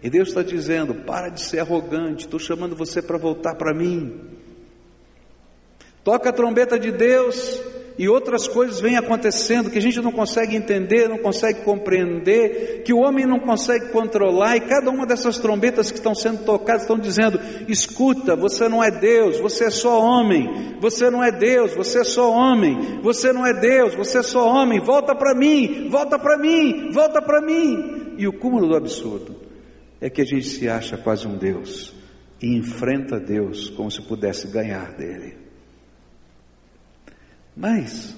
E 0.00 0.08
Deus 0.08 0.28
está 0.28 0.44
dizendo: 0.44 0.94
para 0.94 1.28
de 1.28 1.42
ser 1.42 1.58
arrogante, 1.58 2.26
estou 2.26 2.38
chamando 2.38 2.76
você 2.76 3.02
para 3.02 3.18
voltar 3.18 3.56
para 3.56 3.74
mim. 3.74 4.16
Toca 6.04 6.30
a 6.30 6.32
trombeta 6.32 6.78
de 6.78 6.92
Deus 6.92 7.60
e 7.98 8.08
outras 8.08 8.48
coisas 8.48 8.80
vêm 8.80 8.96
acontecendo 8.96 9.70
que 9.70 9.78
a 9.78 9.82
gente 9.82 10.00
não 10.00 10.12
consegue 10.12 10.56
entender, 10.56 11.08
não 11.08 11.18
consegue 11.18 11.62
compreender, 11.62 12.82
que 12.82 12.92
o 12.92 13.00
homem 13.00 13.26
não 13.26 13.38
consegue 13.38 13.88
controlar, 13.88 14.56
e 14.56 14.60
cada 14.60 14.90
uma 14.90 15.06
dessas 15.06 15.38
trombetas 15.38 15.90
que 15.90 15.98
estão 15.98 16.14
sendo 16.14 16.44
tocadas 16.44 16.82
estão 16.82 16.98
dizendo: 16.98 17.40
escuta, 17.68 18.34
você 18.34 18.68
não 18.68 18.82
é 18.82 18.90
Deus, 18.90 19.38
você 19.38 19.64
é 19.64 19.70
só 19.70 20.00
homem, 20.00 20.76
você 20.80 21.10
não 21.10 21.22
é 21.22 21.30
Deus, 21.30 21.74
você 21.74 22.00
é 22.00 22.04
só 22.04 22.30
homem, 22.32 23.00
você 23.02 23.32
não 23.32 23.46
é 23.46 23.52
Deus, 23.52 23.94
você 23.94 24.18
é 24.18 24.22
só 24.22 24.48
homem, 24.48 24.80
volta 24.80 25.14
para 25.14 25.34
mim, 25.34 25.88
volta 25.90 26.18
para 26.18 26.38
mim, 26.38 26.90
volta 26.92 27.20
para 27.20 27.40
mim. 27.40 28.14
E 28.16 28.26
o 28.26 28.32
cúmulo 28.32 28.68
do 28.68 28.76
absurdo 28.76 29.36
é 30.00 30.08
que 30.08 30.22
a 30.22 30.24
gente 30.24 30.46
se 30.46 30.68
acha 30.68 30.96
quase 30.96 31.26
um 31.26 31.36
Deus 31.36 31.94
e 32.40 32.56
enfrenta 32.56 33.20
Deus 33.20 33.68
como 33.70 33.90
se 33.90 34.00
pudesse 34.02 34.48
ganhar 34.48 34.92
dele. 34.92 35.39
Mas, 37.60 38.16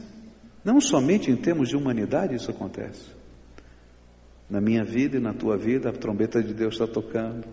não 0.64 0.80
somente 0.80 1.28
em 1.28 1.34
termos 1.34 1.68
de 1.68 1.76
humanidade 1.76 2.36
isso 2.36 2.48
acontece. 2.48 3.10
Na 4.48 4.60
minha 4.60 4.84
vida 4.84 5.16
e 5.16 5.20
na 5.20 5.34
tua 5.34 5.58
vida, 5.58 5.88
a 5.88 5.92
trombeta 5.92 6.40
de 6.40 6.54
Deus 6.54 6.74
está 6.74 6.86
tocando. 6.86 7.44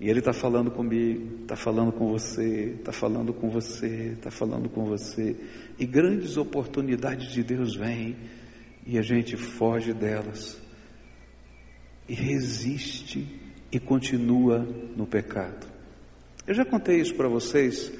E 0.00 0.10
Ele 0.10 0.18
está 0.18 0.32
falando 0.32 0.72
comigo, 0.72 1.42
está 1.42 1.54
falando 1.54 1.92
com 1.92 2.10
você, 2.10 2.74
está 2.78 2.90
falando 2.90 3.32
com 3.32 3.48
você, 3.48 4.14
está 4.14 4.28
falando 4.28 4.68
com 4.68 4.84
você. 4.86 5.36
E 5.78 5.86
grandes 5.86 6.36
oportunidades 6.36 7.30
de 7.30 7.44
Deus 7.44 7.76
vêm 7.76 8.16
e 8.84 8.98
a 8.98 9.02
gente 9.02 9.36
foge 9.36 9.94
delas. 9.94 10.60
E 12.08 12.14
resiste 12.14 13.24
e 13.70 13.78
continua 13.78 14.66
no 14.96 15.06
pecado. 15.06 15.64
Eu 16.44 16.54
já 16.54 16.64
contei 16.64 17.00
isso 17.00 17.14
para 17.14 17.28
vocês, 17.28 17.92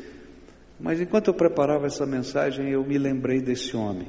mas 0.79 1.01
enquanto 1.01 1.29
eu 1.29 1.35
preparava 1.35 1.87
essa 1.87 2.05
mensagem, 2.05 2.69
eu 2.69 2.85
me 2.85 2.99
lembrei 2.99 3.41
desse 3.41 3.77
homem. 3.77 4.09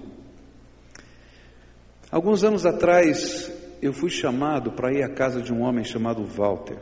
Alguns 2.11 2.43
anos 2.43 2.65
atrás, 2.65 3.51
eu 3.81 3.93
fui 3.93 4.09
chamado 4.09 4.71
para 4.71 4.91
ir 4.93 5.03
à 5.03 5.09
casa 5.09 5.41
de 5.41 5.53
um 5.53 5.61
homem 5.61 5.83
chamado 5.83 6.23
Walter. 6.25 6.77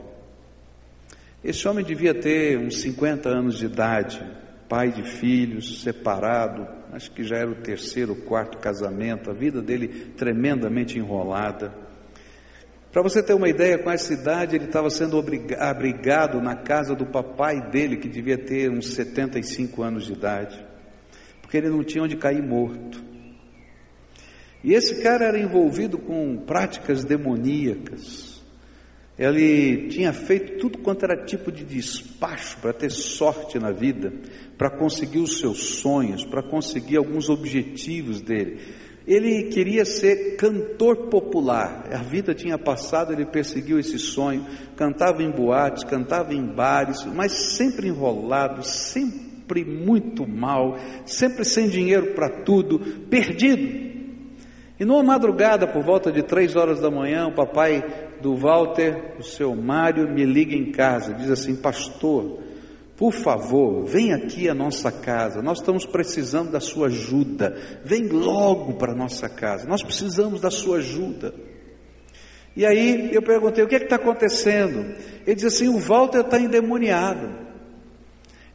Esse 1.43 1.67
homem 1.67 1.85
devia 1.85 2.13
ter 2.13 2.57
uns 2.57 2.81
50 2.81 3.29
anos 3.29 3.59
de 3.59 3.65
idade, 3.65 4.23
pai 4.67 4.91
de 4.91 5.03
filhos, 5.03 5.83
separado, 5.83 6.67
acho 6.91 7.11
que 7.11 7.23
já 7.23 7.37
era 7.37 7.51
o 7.51 7.55
terceiro, 7.55 8.15
quarto 8.15 8.57
casamento, 8.57 9.29
a 9.29 9.33
vida 9.33 9.61
dele 9.61 9.87
tremendamente 10.17 10.97
enrolada. 10.97 11.84
Para 12.95 13.03
você 13.03 13.21
ter 13.21 13.33
uma 13.33 13.49
ideia, 13.49 13.77
com 13.77 13.91
essa 13.91 14.13
idade 14.13 14.55
ele 14.55 14.63
estava 14.63 14.89
sendo 14.89 15.21
abrigado 15.59 16.39
na 16.39 16.55
casa 16.55 16.95
do 16.95 17.05
papai 17.05 17.69
dele, 17.69 17.97
que 17.97 18.07
devia 18.07 18.37
ter 18.37 18.71
uns 18.71 18.93
75 18.93 19.83
anos 19.83 20.05
de 20.05 20.13
idade, 20.13 20.65
porque 21.41 21.57
ele 21.57 21.67
não 21.67 21.83
tinha 21.83 22.01
onde 22.01 22.15
cair 22.15 22.41
morto. 22.41 23.03
E 24.63 24.73
esse 24.73 25.03
cara 25.03 25.25
era 25.25 25.37
envolvido 25.37 25.97
com 25.97 26.37
práticas 26.37 27.03
demoníacas. 27.03 28.41
Ele 29.19 29.89
tinha 29.89 30.13
feito 30.13 30.57
tudo 30.57 30.77
quanto 30.77 31.03
era 31.03 31.25
tipo 31.25 31.51
de 31.51 31.65
despacho 31.65 32.59
para 32.59 32.71
ter 32.71 32.91
sorte 32.91 33.59
na 33.59 33.71
vida, 33.71 34.13
para 34.57 34.69
conseguir 34.69 35.19
os 35.19 35.41
seus 35.41 35.81
sonhos, 35.81 36.23
para 36.23 36.41
conseguir 36.41 36.95
alguns 36.95 37.27
objetivos 37.27 38.21
dele. 38.21 38.84
Ele 39.07 39.49
queria 39.49 39.85
ser 39.85 40.35
cantor 40.35 41.09
popular. 41.09 41.87
A 41.91 42.01
vida 42.01 42.33
tinha 42.33 42.57
passado, 42.57 43.13
ele 43.13 43.25
perseguiu 43.25 43.77
esse 43.77 43.99
sonho, 43.99 44.45
cantava 44.75 45.21
em 45.21 45.29
boates, 45.29 45.83
cantava 45.83 46.33
em 46.33 46.43
bares, 46.43 47.05
mas 47.05 47.31
sempre 47.55 47.87
enrolado, 47.87 48.63
sempre 48.63 49.63
muito 49.63 50.27
mal, 50.27 50.77
sempre 51.05 51.45
sem 51.45 51.69
dinheiro 51.69 52.13
para 52.15 52.43
tudo, 52.43 52.79
perdido. 53.07 53.85
E 54.79 54.83
numa 54.83 55.03
madrugada, 55.03 55.67
por 55.67 55.83
volta 55.83 56.11
de 56.11 56.21
três 56.23 56.55
horas 56.55 56.81
da 56.81 56.89
manhã, 56.89 57.27
o 57.27 57.33
papai 57.33 57.83
do 58.21 58.35
Walter, 58.35 59.13
o 59.19 59.23
seu 59.23 59.55
Mário, 59.55 60.11
me 60.11 60.25
liga 60.25 60.55
em 60.55 60.71
casa, 60.71 61.13
diz 61.13 61.29
assim: 61.29 61.55
Pastor, 61.55 62.39
por 62.97 63.11
favor, 63.11 63.83
vem 63.83 64.13
aqui 64.13 64.47
à 64.47 64.53
nossa 64.53 64.91
casa, 64.91 65.41
nós 65.41 65.59
estamos 65.59 65.85
precisando 65.85 66.51
da 66.51 66.61
sua 66.61 66.87
ajuda, 66.87 67.55
vem 67.83 68.07
logo 68.07 68.75
para 68.75 68.93
a 68.93 68.95
nossa 68.95 69.27
casa, 69.27 69.67
nós 69.67 69.83
precisamos 69.83 70.39
da 70.39 70.49
sua 70.49 70.77
ajuda. 70.77 71.33
E 72.55 72.65
aí 72.65 73.13
eu 73.13 73.21
perguntei: 73.21 73.63
O 73.63 73.67
que 73.67 73.75
é 73.75 73.83
está 73.83 73.97
acontecendo? 73.97 74.95
Ele 75.25 75.35
diz 75.35 75.43
assim: 75.43 75.67
O 75.67 75.77
Walter 75.77 76.21
está 76.21 76.39
endemoniado. 76.39 77.45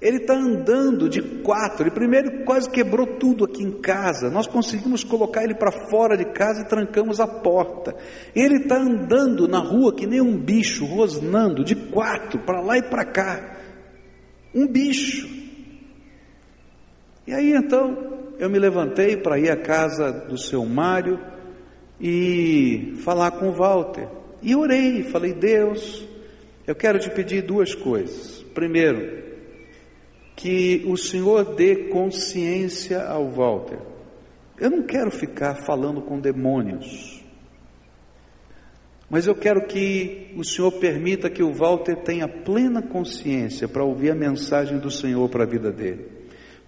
Ele 0.00 0.16
está 0.16 0.32
andando 0.32 1.10
de 1.10 1.20
quatro. 1.20 1.82
Ele 1.82 1.90
primeiro 1.90 2.42
quase 2.46 2.70
quebrou 2.70 3.06
tudo 3.06 3.44
aqui 3.44 3.62
em 3.62 3.82
casa. 3.82 4.30
Nós 4.30 4.46
conseguimos 4.46 5.04
colocar 5.04 5.44
ele 5.44 5.54
para 5.54 5.70
fora 5.90 6.16
de 6.16 6.24
casa 6.24 6.62
e 6.62 6.68
trancamos 6.68 7.20
a 7.20 7.26
porta. 7.26 7.94
Ele 8.34 8.56
está 8.62 8.78
andando 8.78 9.46
na 9.46 9.58
rua 9.58 9.94
que 9.94 10.06
nem 10.06 10.22
um 10.22 10.38
bicho, 10.38 10.86
rosnando 10.86 11.62
de 11.62 11.74
quatro, 11.74 12.38
para 12.40 12.62
lá 12.62 12.78
e 12.78 12.82
para 12.82 13.04
cá. 13.04 13.59
Um 14.54 14.66
bicho. 14.66 15.28
E 17.26 17.32
aí 17.32 17.52
então 17.52 18.32
eu 18.38 18.48
me 18.48 18.58
levantei 18.58 19.16
para 19.16 19.38
ir 19.38 19.50
à 19.50 19.56
casa 19.56 20.10
do 20.10 20.38
seu 20.38 20.64
Mário 20.64 21.20
e 22.00 22.94
falar 23.04 23.32
com 23.32 23.48
o 23.50 23.52
Walter. 23.52 24.08
E 24.42 24.56
orei, 24.56 25.02
falei: 25.04 25.32
Deus, 25.34 26.06
eu 26.66 26.74
quero 26.74 26.98
te 26.98 27.10
pedir 27.10 27.42
duas 27.42 27.74
coisas. 27.74 28.42
Primeiro, 28.54 29.22
que 30.34 30.82
o 30.86 30.96
Senhor 30.96 31.54
dê 31.54 31.88
consciência 31.88 33.02
ao 33.04 33.28
Walter. 33.28 33.78
Eu 34.58 34.70
não 34.70 34.82
quero 34.82 35.10
ficar 35.10 35.56
falando 35.66 36.00
com 36.00 36.18
demônios, 36.18 37.19
mas 39.10 39.26
eu 39.26 39.34
quero 39.34 39.66
que 39.66 40.32
o 40.36 40.44
Senhor 40.44 40.70
permita 40.70 41.28
que 41.28 41.42
o 41.42 41.52
Walter 41.52 41.96
tenha 41.96 42.28
plena 42.28 42.80
consciência 42.80 43.66
para 43.66 43.84
ouvir 43.84 44.12
a 44.12 44.14
mensagem 44.14 44.78
do 44.78 44.90
Senhor 44.90 45.28
para 45.28 45.42
a 45.42 45.46
vida 45.46 45.72
dele, 45.72 46.06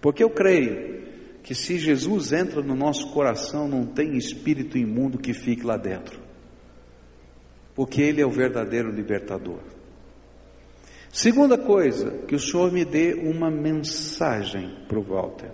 porque 0.01 0.21
eu 0.21 0.29
creio 0.29 1.01
que 1.41 1.55
se 1.55 1.77
Jesus 1.77 2.33
entra 2.33 2.61
no 2.61 2.75
nosso 2.75 3.11
coração, 3.11 3.67
não 3.67 3.85
tem 3.85 4.17
espírito 4.17 4.77
imundo 4.77 5.17
que 5.17 5.33
fique 5.33 5.65
lá 5.65 5.77
dentro, 5.77 6.19
porque 7.73 8.01
Ele 8.01 8.21
é 8.21 8.25
o 8.25 8.31
verdadeiro 8.31 8.91
libertador. 8.91 9.59
Segunda 11.11 11.57
coisa, 11.57 12.11
que 12.27 12.35
o 12.35 12.39
Senhor 12.39 12.71
me 12.71 12.83
dê 12.83 13.13
uma 13.13 13.51
mensagem 13.51 14.79
para 14.87 14.97
o 14.97 15.03
Walter. 15.03 15.51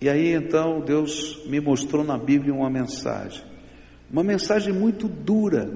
E 0.00 0.08
aí 0.08 0.32
então 0.32 0.80
Deus 0.80 1.44
me 1.46 1.60
mostrou 1.60 2.02
na 2.02 2.16
Bíblia 2.16 2.54
uma 2.54 2.70
mensagem, 2.70 3.44
uma 4.10 4.24
mensagem 4.24 4.72
muito 4.72 5.08
dura, 5.08 5.70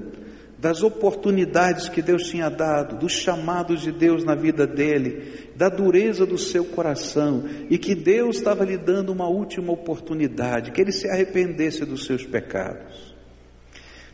das 0.57 0.81
oportunidades 0.81 1.89
que 1.89 2.01
Deus 2.01 2.23
tinha 2.23 2.49
dado, 2.49 2.97
dos 2.97 3.11
chamados 3.11 3.81
de 3.81 3.91
Deus 3.91 4.23
na 4.23 4.33
vida 4.33 4.65
dele, 4.65 5.51
da 5.55 5.69
dureza 5.69 6.25
do 6.25 6.37
seu 6.37 6.65
coração, 6.65 7.43
e 7.69 7.77
que 7.77 7.93
Deus 7.93 8.37
estava 8.37 8.65
lhe 8.65 8.77
dando 8.77 9.11
uma 9.11 9.27
última 9.27 9.71
oportunidade, 9.71 10.71
que 10.71 10.81
ele 10.81 10.91
se 10.91 11.07
arrependesse 11.07 11.85
dos 11.85 12.05
seus 12.05 12.25
pecados. 12.25 13.15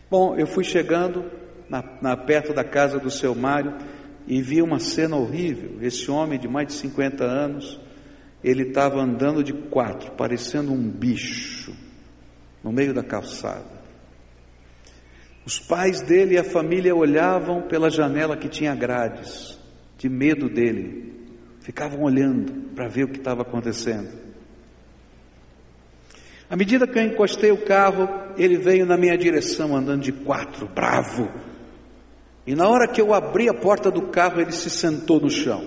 Bom, 0.09 0.35
eu 0.35 0.45
fui 0.45 0.63
chegando, 0.63 1.23
na, 1.69 1.83
na, 2.01 2.17
perto 2.17 2.53
da 2.53 2.65
casa 2.65 2.99
do 2.99 3.09
seu 3.09 3.33
Mário 3.33 3.73
e 4.27 4.41
vi 4.41 4.61
uma 4.61 4.77
cena 4.77 5.15
horrível. 5.15 5.77
Esse 5.81 6.11
homem 6.11 6.37
de 6.37 6.49
mais 6.49 6.67
de 6.67 6.73
50 6.73 7.23
anos, 7.23 7.79
ele 8.43 8.63
estava 8.63 9.01
andando 9.01 9.41
de 9.41 9.53
quatro, 9.53 10.11
parecendo 10.11 10.73
um 10.73 10.89
bicho, 10.89 11.73
no 12.61 12.73
meio 12.73 12.93
da 12.93 13.03
calçada. 13.03 13.80
Os 15.45 15.59
pais 15.59 16.01
dele 16.01 16.35
e 16.35 16.37
a 16.37 16.43
família 16.43 16.95
olhavam 16.95 17.63
pela 17.63 17.89
janela 17.89 18.37
que 18.37 18.47
tinha 18.47 18.75
grades, 18.75 19.57
de 19.97 20.07
medo 20.07 20.47
dele, 20.49 21.13
ficavam 21.61 22.03
olhando 22.03 22.73
para 22.75 22.87
ver 22.87 23.05
o 23.05 23.09
que 23.09 23.17
estava 23.17 23.41
acontecendo. 23.41 24.09
À 26.49 26.55
medida 26.55 26.85
que 26.85 26.99
eu 26.99 27.03
encostei 27.03 27.51
o 27.51 27.65
carro, 27.65 28.09
ele 28.37 28.57
veio 28.57 28.85
na 28.85 28.97
minha 28.97 29.17
direção 29.17 29.75
andando 29.75 30.01
de 30.01 30.11
quatro, 30.11 30.67
bravo, 30.67 31.31
e 32.45 32.55
na 32.55 32.67
hora 32.67 32.87
que 32.87 32.99
eu 32.99 33.13
abri 33.13 33.47
a 33.47 33.53
porta 33.53 33.91
do 33.91 34.07
carro, 34.07 34.41
ele 34.41 34.51
se 34.51 34.69
sentou 34.69 35.19
no 35.19 35.29
chão. 35.29 35.63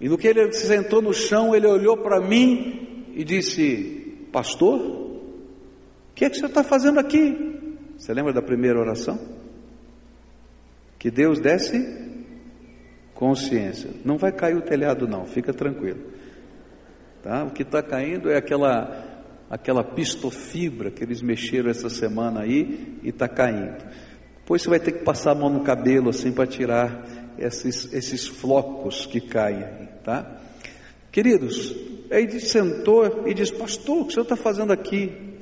E 0.00 0.08
no 0.08 0.18
que 0.18 0.28
ele 0.28 0.52
se 0.52 0.66
sentou 0.66 1.00
no 1.00 1.14
chão, 1.14 1.54
ele 1.54 1.66
olhou 1.66 1.96
para 1.96 2.20
mim 2.20 3.10
e 3.14 3.24
disse: 3.24 4.26
Pastor, 4.30 4.80
o 4.80 6.14
que 6.14 6.24
é 6.24 6.30
que 6.30 6.36
você 6.36 6.46
está 6.46 6.62
fazendo 6.62 7.00
aqui? 7.00 7.54
Você 7.96 8.12
lembra 8.12 8.32
da 8.32 8.42
primeira 8.42 8.78
oração? 8.78 9.18
Que 10.98 11.10
Deus 11.10 11.40
desse 11.40 12.04
consciência. 13.14 13.90
Não 14.04 14.18
vai 14.18 14.32
cair 14.32 14.56
o 14.56 14.62
telhado, 14.62 15.06
não, 15.06 15.24
fica 15.24 15.52
tranquilo. 15.52 16.00
Tá? 17.22 17.44
O 17.44 17.50
que 17.50 17.62
está 17.62 17.82
caindo 17.82 18.30
é 18.30 18.36
aquela 18.36 19.12
aquela 19.48 19.84
pistofibra 19.84 20.90
que 20.90 21.04
eles 21.04 21.22
mexeram 21.22 21.70
essa 21.70 21.88
semana 21.88 22.40
aí 22.40 22.98
e 23.02 23.10
está 23.10 23.28
caindo. 23.28 23.84
Depois 24.38 24.62
você 24.62 24.68
vai 24.68 24.80
ter 24.80 24.92
que 24.92 25.04
passar 25.04 25.30
a 25.30 25.34
mão 25.34 25.48
no 25.48 25.62
cabelo 25.62 26.10
assim 26.10 26.32
para 26.32 26.46
tirar 26.46 27.06
esses, 27.38 27.92
esses 27.92 28.26
flocos 28.26 29.06
que 29.06 29.20
caem, 29.20 29.88
tá? 30.02 30.40
Queridos, 31.12 31.74
aí 32.10 32.28
sentou 32.40 33.28
e 33.28 33.34
disse, 33.34 33.52
pastor, 33.52 33.98
o 33.98 34.04
que 34.04 34.10
o 34.10 34.12
senhor 34.12 34.24
está 34.24 34.36
fazendo 34.36 34.72
aqui? 34.72 35.33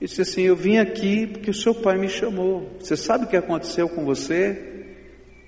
Ele 0.00 0.08
disse 0.08 0.20
assim, 0.20 0.42
eu 0.42 0.54
vim 0.54 0.78
aqui 0.78 1.26
porque 1.26 1.50
o 1.50 1.54
seu 1.54 1.74
pai 1.74 1.96
me 1.96 2.08
chamou. 2.08 2.70
Você 2.78 2.96
sabe 2.96 3.24
o 3.24 3.28
que 3.28 3.36
aconteceu 3.36 3.88
com 3.88 4.04
você? 4.04 4.84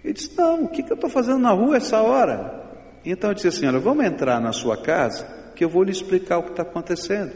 Ele 0.02 0.14
disse, 0.14 0.30
não, 0.36 0.64
o 0.64 0.68
que, 0.68 0.82
que 0.82 0.90
eu 0.90 0.94
estou 0.94 1.10
fazendo 1.10 1.38
na 1.38 1.50
rua 1.50 1.76
essa 1.76 2.00
hora? 2.00 2.66
Então 3.04 3.30
eu 3.30 3.34
disse 3.34 3.48
assim, 3.48 3.66
olha, 3.66 3.78
vamos 3.78 4.04
entrar 4.04 4.40
na 4.40 4.52
sua 4.52 4.76
casa, 4.76 5.26
que 5.54 5.64
eu 5.64 5.68
vou 5.68 5.82
lhe 5.82 5.92
explicar 5.92 6.38
o 6.38 6.44
que 6.44 6.50
está 6.50 6.62
acontecendo. 6.62 7.32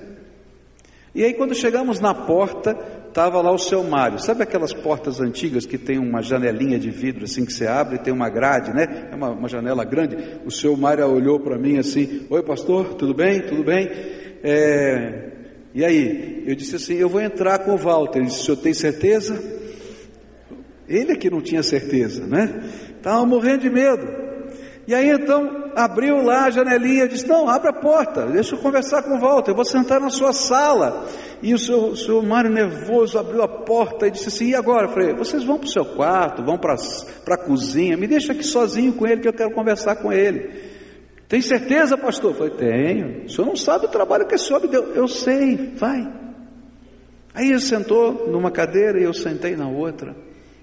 E 1.14 1.22
aí 1.22 1.34
quando 1.34 1.54
chegamos 1.54 2.00
na 2.00 2.14
porta, 2.14 2.76
estava 3.08 3.42
lá 3.42 3.52
o 3.52 3.58
seu 3.58 3.84
Mário. 3.84 4.18
Sabe 4.18 4.42
aquelas 4.42 4.72
portas 4.72 5.20
antigas 5.20 5.66
que 5.66 5.76
tem 5.76 5.98
uma 5.98 6.22
janelinha 6.22 6.78
de 6.78 6.90
vidro 6.90 7.24
assim 7.24 7.44
que 7.44 7.52
você 7.52 7.66
abre 7.66 7.96
e 7.96 7.98
tem 7.98 8.12
uma 8.12 8.30
grade, 8.30 8.72
né? 8.72 9.08
É 9.12 9.14
uma, 9.14 9.30
uma 9.30 9.48
janela 9.48 9.84
grande. 9.84 10.16
O 10.46 10.50
seu 10.50 10.74
Mário 10.76 11.06
olhou 11.06 11.38
para 11.38 11.58
mim 11.58 11.76
assim: 11.78 12.26
Oi, 12.30 12.42
pastor, 12.42 12.94
tudo 12.94 13.12
bem? 13.12 13.42
Tudo 13.42 13.62
bem? 13.62 13.90
É... 14.42 15.41
E 15.74 15.84
aí? 15.84 16.44
Eu 16.46 16.54
disse 16.54 16.76
assim: 16.76 16.94
Eu 16.94 17.08
vou 17.08 17.20
entrar 17.20 17.60
com 17.60 17.72
o 17.72 17.78
Walter. 17.78 18.18
Ele 18.18 18.28
disse: 18.28 18.40
O 18.40 18.44
senhor 18.44 18.56
tem 18.58 18.74
certeza? 18.74 19.42
Ele 20.88 21.12
é 21.12 21.16
que 21.16 21.30
não 21.30 21.40
tinha 21.40 21.62
certeza, 21.62 22.26
né? 22.26 22.62
Estava 22.96 23.24
morrendo 23.24 23.62
de 23.62 23.70
medo. 23.70 24.06
E 24.86 24.94
aí 24.94 25.10
então 25.10 25.70
abriu 25.76 26.22
lá 26.22 26.44
a 26.44 26.50
janelinha, 26.50 27.08
disse: 27.08 27.26
Não, 27.26 27.48
abre 27.48 27.68
a 27.68 27.72
porta, 27.72 28.26
deixa 28.26 28.54
eu 28.54 28.58
conversar 28.58 29.02
com 29.02 29.16
o 29.16 29.20
Walter, 29.20 29.52
eu 29.52 29.54
vou 29.54 29.64
sentar 29.64 30.00
na 30.00 30.10
sua 30.10 30.32
sala. 30.32 31.06
E 31.42 31.54
o 31.54 31.58
seu, 31.58 31.86
o 31.86 31.96
seu 31.96 32.22
Mário 32.22 32.50
nervoso 32.50 33.18
abriu 33.18 33.42
a 33.42 33.48
porta 33.48 34.06
e 34.06 34.10
disse 34.10 34.28
assim: 34.28 34.50
E 34.50 34.54
agora? 34.54 34.86
Eu 34.86 34.90
falei: 34.90 35.14
Vocês 35.14 35.44
vão 35.44 35.58
para 35.58 35.66
o 35.66 35.70
seu 35.70 35.84
quarto, 35.84 36.42
vão 36.42 36.58
para 36.58 36.74
a 36.74 37.38
cozinha, 37.38 37.96
me 37.96 38.06
deixa 38.06 38.32
aqui 38.32 38.44
sozinho 38.44 38.92
com 38.92 39.06
ele 39.06 39.20
que 39.20 39.28
eu 39.28 39.32
quero 39.32 39.52
conversar 39.52 39.96
com 39.96 40.12
ele. 40.12 40.71
Tem 41.32 41.40
certeza, 41.40 41.96
pastor? 41.96 42.32
Eu 42.32 42.36
falei: 42.36 42.52
Tenho. 42.52 43.24
O 43.24 43.30
senhor 43.30 43.46
não 43.46 43.56
sabe 43.56 43.86
o 43.86 43.88
trabalho 43.88 44.26
que 44.26 44.34
esse 44.34 44.52
homem 44.52 44.68
deu. 44.68 44.94
Eu 44.94 45.08
sei, 45.08 45.72
vai. 45.76 46.06
Aí 47.32 47.48
ele 47.48 47.58
sentou 47.58 48.30
numa 48.30 48.50
cadeira 48.50 49.00
e 49.00 49.04
eu 49.04 49.14
sentei 49.14 49.56
na 49.56 49.66
outra. 49.66 50.14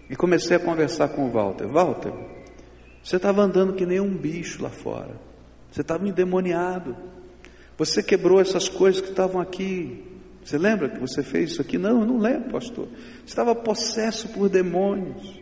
E 0.08 0.16
comecei 0.16 0.58
a 0.58 0.60
conversar 0.60 1.08
com 1.08 1.26
o 1.26 1.32
Walter. 1.32 1.68
Walter, 1.68 2.14
você 3.02 3.16
estava 3.16 3.42
andando 3.42 3.74
que 3.74 3.84
nem 3.84 4.00
um 4.00 4.16
bicho 4.16 4.62
lá 4.62 4.70
fora. 4.70 5.20
Você 5.72 5.82
estava 5.82 6.08
endemoniado. 6.08 6.96
Você 7.76 8.04
quebrou 8.04 8.40
essas 8.40 8.70
coisas 8.70 9.02
que 9.02 9.10
estavam 9.10 9.42
aqui. 9.42 10.06
Você 10.44 10.60
lembra 10.60 10.88
que 10.88 11.00
você 11.00 11.24
fez 11.24 11.54
isso 11.54 11.64
aqui? 11.64 11.80
Não, 11.80 12.02
eu 12.02 12.06
não 12.06 12.20
lembro, 12.20 12.52
pastor. 12.52 12.88
Estava 13.26 13.56
possesso 13.56 14.30
por 14.30 14.48
demônios. 14.48 15.34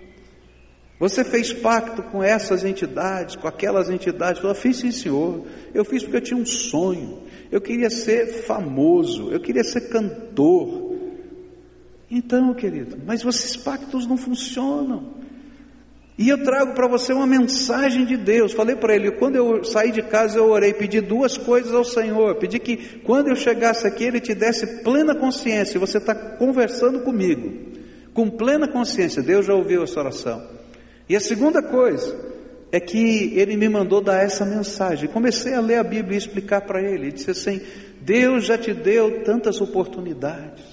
Você 1.00 1.24
fez 1.24 1.54
pacto 1.54 2.02
com 2.02 2.24
essas 2.24 2.64
entidades, 2.64 3.36
com 3.36 3.48
aquelas 3.48 3.90
entidades. 3.90 4.44
Eu 4.44 4.56
fiz 4.56 4.78
sim, 4.78 4.92
senhor. 4.92 5.46
Eu 5.74 5.86
fiz 5.86 6.02
porque 6.02 6.18
eu 6.18 6.22
tinha 6.22 6.40
um 6.40 6.46
sonho. 6.46 7.20
Eu 7.52 7.62
queria 7.62 7.90
ser 7.90 8.44
famoso. 8.46 9.32
Eu 9.32 9.40
queria 9.40 9.64
ser 9.64 9.90
cantor. 9.90 10.96
Então, 12.10 12.54
querido, 12.54 12.98
mas 13.06 13.24
esses 13.24 13.56
pactos 13.58 14.08
não 14.08 14.18
funcionam. 14.18 15.18
E 16.18 16.30
eu 16.30 16.44
trago 16.44 16.74
para 16.74 16.88
você 16.88 17.14
uma 17.14 17.28
mensagem 17.28 18.04
de 18.04 18.18
Deus. 18.18 18.54
Falei 18.54 18.76
para 18.76 18.96
ele, 18.96 19.12
quando 19.12 19.36
eu 19.36 19.64
saí 19.64 19.92
de 19.92 20.02
casa, 20.02 20.40
eu 20.40 20.50
orei, 20.50 20.74
pedi 20.74 21.00
duas 21.00 21.38
coisas 21.38 21.72
ao 21.74 21.84
Senhor. 21.84 22.36
Pedi 22.36 22.58
que 22.58 23.00
quando 23.04 23.28
eu 23.28 23.36
chegasse 23.36 23.86
aqui, 23.86 24.06
Ele 24.06 24.20
te 24.20 24.34
desse 24.34 24.82
plena 24.82 25.14
consciência. 25.14 25.80
Você 25.80 26.00
está 26.00 26.16
conversando 26.16 27.02
comigo, 27.02 27.54
com 28.16 28.32
plena 28.32 28.68
consciência. 28.68 29.22
Deus 29.22 29.46
já 29.46 29.54
ouviu 29.54 29.84
essa 29.84 30.00
oração. 30.00 30.57
E 31.10 31.16
a 31.16 31.20
segunda 31.20 31.62
coisa 31.62 32.16
é 32.72 32.80
que 32.80 33.34
Ele 33.36 33.56
me 33.56 33.70
mandou 33.70 34.02
dar 34.02 34.24
essa 34.24 34.46
mensagem. 34.46 35.10
Comecei 35.10 35.54
a 35.54 35.62
ler 35.62 35.78
a 35.78 35.84
Bíblia 35.84 36.16
e 36.16 36.18
explicar 36.18 36.62
para 36.62 36.82
ele. 36.82 37.08
Ele 37.08 37.12
disse 37.12 37.32
assim: 37.32 37.62
Deus 38.02 38.46
já 38.46 38.58
te 38.58 38.74
deu 38.74 39.24
tantas 39.24 39.62
oportunidades. 39.62 40.64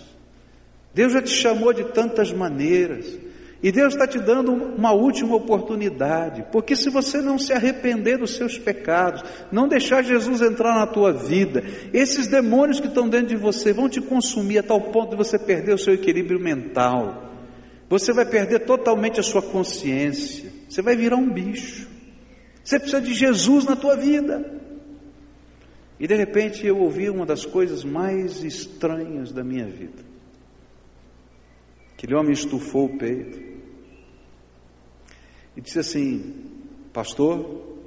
Deus 0.92 1.12
já 1.12 1.22
te 1.22 1.30
chamou 1.30 1.72
de 1.72 1.84
tantas 1.92 2.32
maneiras. 2.32 3.18
E 3.64 3.72
Deus 3.72 3.94
está 3.94 4.06
te 4.06 4.18
dando 4.18 4.52
uma 4.52 4.92
última 4.92 5.36
oportunidade, 5.36 6.44
porque 6.52 6.76
se 6.76 6.90
você 6.90 7.22
não 7.22 7.38
se 7.38 7.50
arrepender 7.50 8.18
dos 8.18 8.36
seus 8.36 8.58
pecados, 8.58 9.24
não 9.50 9.66
deixar 9.66 10.04
Jesus 10.04 10.42
entrar 10.42 10.74
na 10.74 10.86
tua 10.86 11.14
vida, 11.14 11.64
esses 11.90 12.26
demônios 12.26 12.78
que 12.78 12.88
estão 12.88 13.08
dentro 13.08 13.28
de 13.28 13.36
você 13.36 13.72
vão 13.72 13.88
te 13.88 14.02
consumir 14.02 14.58
a 14.58 14.62
tal 14.62 14.82
ponto 14.82 15.12
de 15.12 15.16
você 15.16 15.38
perder 15.38 15.74
o 15.74 15.78
seu 15.78 15.94
equilíbrio 15.94 16.38
mental. 16.38 17.33
Você 17.88 18.12
vai 18.12 18.24
perder 18.24 18.60
totalmente 18.60 19.20
a 19.20 19.22
sua 19.22 19.42
consciência. 19.42 20.50
Você 20.68 20.82
vai 20.82 20.96
virar 20.96 21.16
um 21.16 21.30
bicho. 21.30 21.88
Você 22.62 22.78
precisa 22.78 23.00
de 23.00 23.12
Jesus 23.12 23.64
na 23.64 23.76
tua 23.76 23.96
vida. 23.96 24.62
E 26.00 26.06
de 26.06 26.14
repente 26.14 26.66
eu 26.66 26.78
ouvi 26.78 27.08
uma 27.08 27.26
das 27.26 27.44
coisas 27.44 27.84
mais 27.84 28.42
estranhas 28.42 29.32
da 29.32 29.44
minha 29.44 29.66
vida. 29.66 30.02
Aquele 31.92 32.14
homem 32.14 32.32
estufou 32.32 32.86
o 32.86 32.98
peito 32.98 33.40
e 35.56 35.60
disse 35.60 35.78
assim: 35.78 36.34
Pastor, 36.92 37.78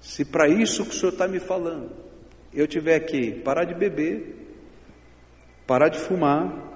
se 0.00 0.24
para 0.24 0.48
isso 0.48 0.84
que 0.84 0.90
o 0.90 0.94
senhor 0.94 1.12
está 1.12 1.28
me 1.28 1.38
falando, 1.38 1.90
eu 2.52 2.66
tiver 2.66 3.00
que 3.00 3.32
parar 3.32 3.64
de 3.64 3.74
beber, 3.74 4.36
parar 5.66 5.88
de 5.88 5.98
fumar, 5.98 6.69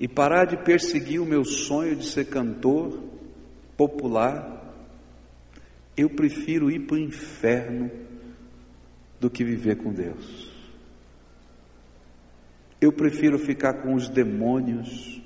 e 0.00 0.08
parar 0.08 0.46
de 0.46 0.56
perseguir 0.56 1.20
o 1.20 1.26
meu 1.26 1.44
sonho 1.44 1.94
de 1.94 2.06
ser 2.06 2.24
cantor 2.24 3.02
popular, 3.76 4.74
eu 5.94 6.08
prefiro 6.08 6.70
ir 6.70 6.86
para 6.86 6.96
o 6.96 6.98
inferno 6.98 7.90
do 9.20 9.28
que 9.28 9.44
viver 9.44 9.76
com 9.76 9.92
Deus. 9.92 10.50
Eu 12.80 12.90
prefiro 12.90 13.38
ficar 13.38 13.82
com 13.82 13.94
os 13.94 14.08
demônios 14.08 15.20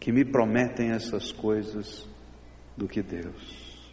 que 0.00 0.10
me 0.10 0.24
prometem 0.24 0.92
essas 0.92 1.30
coisas 1.30 2.08
do 2.74 2.88
que 2.88 3.02
Deus. 3.02 3.84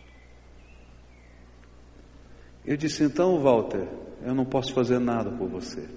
Eu 2.65 2.77
disse: 2.77 3.03
então, 3.03 3.37
Walter, 3.41 3.85
eu 4.23 4.33
não 4.33 4.45
posso 4.45 4.73
fazer 4.73 4.99
nada 4.99 5.29
por 5.29 5.49
você. 5.49 5.89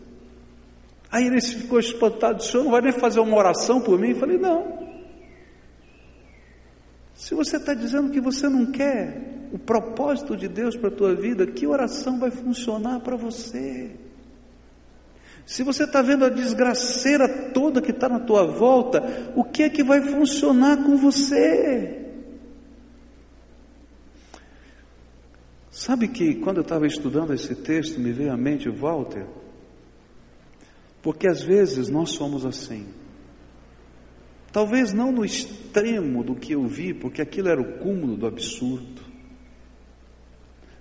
Aí 1.14 1.28
ele 1.28 1.40
ficou 1.40 1.78
espantado: 1.78 2.40
o 2.40 2.42
senhor 2.42 2.64
não 2.64 2.72
vai 2.72 2.80
nem 2.80 2.90
fazer 2.90 3.20
uma 3.20 3.36
oração 3.36 3.80
por 3.80 3.96
mim? 3.96 4.10
Eu 4.10 4.16
falei: 4.16 4.36
não. 4.36 4.84
Se 7.14 7.36
você 7.36 7.56
está 7.56 7.72
dizendo 7.72 8.10
que 8.10 8.20
você 8.20 8.48
não 8.48 8.66
quer 8.66 9.48
o 9.52 9.58
propósito 9.58 10.36
de 10.36 10.48
Deus 10.48 10.76
para 10.76 10.88
a 10.88 10.92
tua 10.92 11.14
vida, 11.14 11.46
que 11.46 11.68
oração 11.68 12.18
vai 12.18 12.32
funcionar 12.32 12.98
para 12.98 13.14
você? 13.14 13.92
Se 15.46 15.62
você 15.62 15.84
está 15.84 16.02
vendo 16.02 16.24
a 16.24 16.28
desgraceira 16.28 17.28
toda 17.52 17.80
que 17.80 17.92
está 17.92 18.08
na 18.08 18.18
tua 18.18 18.44
volta, 18.44 19.00
o 19.36 19.44
que 19.44 19.62
é 19.62 19.70
que 19.70 19.84
vai 19.84 20.00
funcionar 20.00 20.78
com 20.78 20.96
você? 20.96 22.10
Sabe 25.70 26.08
que 26.08 26.34
quando 26.34 26.56
eu 26.56 26.62
estava 26.62 26.88
estudando 26.88 27.32
esse 27.32 27.54
texto, 27.54 28.00
me 28.00 28.10
veio 28.10 28.32
à 28.32 28.36
mente 28.36 28.68
Walter, 28.68 29.26
porque 31.04 31.28
às 31.28 31.42
vezes 31.42 31.90
nós 31.90 32.12
somos 32.12 32.46
assim. 32.46 32.86
Talvez 34.50 34.90
não 34.90 35.12
no 35.12 35.22
extremo 35.22 36.24
do 36.24 36.34
que 36.34 36.54
eu 36.54 36.66
vi, 36.66 36.94
porque 36.94 37.20
aquilo 37.20 37.50
era 37.50 37.60
o 37.60 37.78
cúmulo 37.78 38.16
do 38.16 38.26
absurdo. 38.26 39.02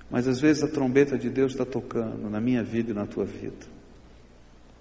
Mas 0.09 0.25
às 0.25 0.39
vezes 0.39 0.63
a 0.63 0.67
trombeta 0.69 1.17
de 1.17 1.29
Deus 1.29 1.51
está 1.51 1.65
tocando 1.65 2.29
na 2.29 2.39
minha 2.39 2.63
vida 2.63 2.91
e 2.91 2.93
na 2.93 3.05
tua 3.05 3.25
vida. 3.25 3.65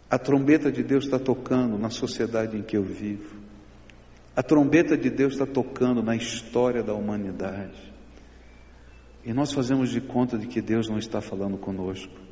A 0.09 0.17
trombeta 0.17 0.71
de 0.71 0.85
Deus 0.85 1.07
está 1.07 1.19
tocando 1.19 1.77
na 1.77 1.91
sociedade 1.91 2.57
em 2.57 2.63
que 2.63 2.77
eu 2.77 2.85
vivo. 2.85 3.35
A 4.37 4.45
trombeta 4.45 4.97
de 4.97 5.11
Deus 5.11 5.33
está 5.33 5.47
tocando 5.47 6.05
na 6.05 6.15
história 6.15 6.85
da 6.85 6.95
humanidade. 6.95 7.93
E 9.25 9.33
nós 9.33 9.53
fazemos 9.53 9.91
de 9.91 10.01
conta 10.01 10.39
de 10.39 10.47
que 10.47 10.63
Deus 10.63 10.89
não 10.89 10.99
está 10.99 11.21
falando 11.21 11.59
conosco. 11.59 12.32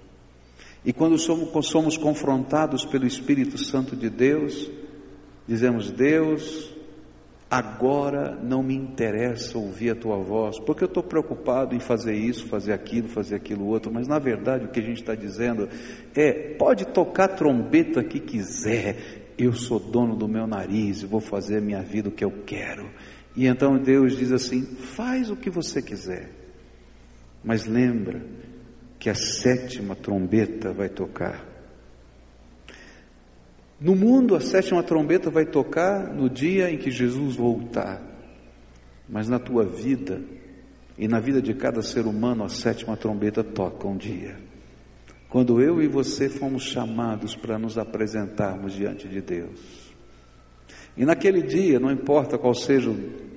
E 0.85 0.93
quando 0.93 1.19
somos, 1.19 1.67
somos 1.67 1.97
confrontados 1.97 2.85
pelo 2.85 3.07
Espírito 3.07 3.59
Santo 3.59 3.95
de 3.95 4.09
Deus, 4.09 4.71
dizemos: 5.47 5.91
Deus, 5.91 6.71
Agora 7.51 8.39
não 8.41 8.63
me 8.63 8.77
interessa 8.77 9.59
ouvir 9.59 9.91
a 9.91 9.97
tua 9.97 10.19
voz, 10.19 10.61
porque 10.61 10.85
eu 10.85 10.87
estou 10.87 11.03
preocupado 11.03 11.75
em 11.75 11.81
fazer 11.81 12.15
isso, 12.15 12.47
fazer 12.47 12.73
aquilo, 12.73 13.09
fazer 13.09 13.35
aquilo 13.35 13.67
outro, 13.67 13.93
mas 13.93 14.07
na 14.07 14.21
verdade 14.21 14.67
o 14.67 14.69
que 14.69 14.79
a 14.79 14.83
gente 14.85 15.01
está 15.01 15.17
dizendo 15.17 15.69
é: 16.15 16.55
pode 16.55 16.87
tocar 16.87 17.27
trombeta 17.27 18.05
que 18.05 18.21
quiser, 18.21 19.33
eu 19.37 19.53
sou 19.53 19.81
dono 19.81 20.15
do 20.15 20.29
meu 20.29 20.47
nariz, 20.47 21.03
vou 21.03 21.19
fazer 21.21 21.57
a 21.57 21.61
minha 21.61 21.83
vida 21.83 22.09
o 22.09 22.13
que 22.13 22.25
eu 22.25 22.31
quero. 22.47 22.89
E 23.35 23.49
então 23.49 23.77
Deus 23.77 24.17
diz 24.17 24.31
assim: 24.31 24.63
faz 24.63 25.29
o 25.29 25.35
que 25.35 25.51
você 25.51 25.83
quiser, 25.83 26.31
mas 27.43 27.67
lembra 27.67 28.23
que 29.01 29.09
a 29.09 29.15
sétima 29.15 29.97
trombeta 29.97 30.75
vai 30.75 30.91
tocar. 30.91 31.43
No 33.81 33.97
mundo, 33.97 34.37
a 34.37 34.41
sétima 34.41 34.83
trombeta 34.83 35.31
vai 35.31 35.47
tocar 35.47 36.15
no 36.15 36.29
dia 36.29 36.71
em 36.71 36.77
que 36.77 36.91
Jesus 36.91 37.35
voltar, 37.35 38.03
mas 39.09 39.27
na 39.27 39.39
tua 39.39 39.65
vida 39.65 40.21
e 40.99 41.09
na 41.09 41.19
vida 41.19 41.41
de 41.41 41.55
cada 41.55 41.81
ser 41.81 42.05
humano, 42.05 42.45
a 42.45 42.51
sétima 42.51 42.95
trombeta 42.95 43.43
toca 43.43 43.89
um 43.89 43.97
dia. 43.97 44.37
Quando 45.31 45.63
eu 45.63 45.81
e 45.81 45.89
você 45.89 46.29
fomos 46.29 46.65
chamados 46.65 47.35
para 47.35 47.59
nos 47.59 47.79
apresentarmos 47.79 48.75
diante 48.75 49.09
de 49.09 49.23
Deus. 49.23 49.95
E 50.95 51.07
naquele 51.07 51.41
dia, 51.41 51.81
não 51.81 51.91
importa 51.91 52.37
qual 52.37 52.53
seja 52.53 52.91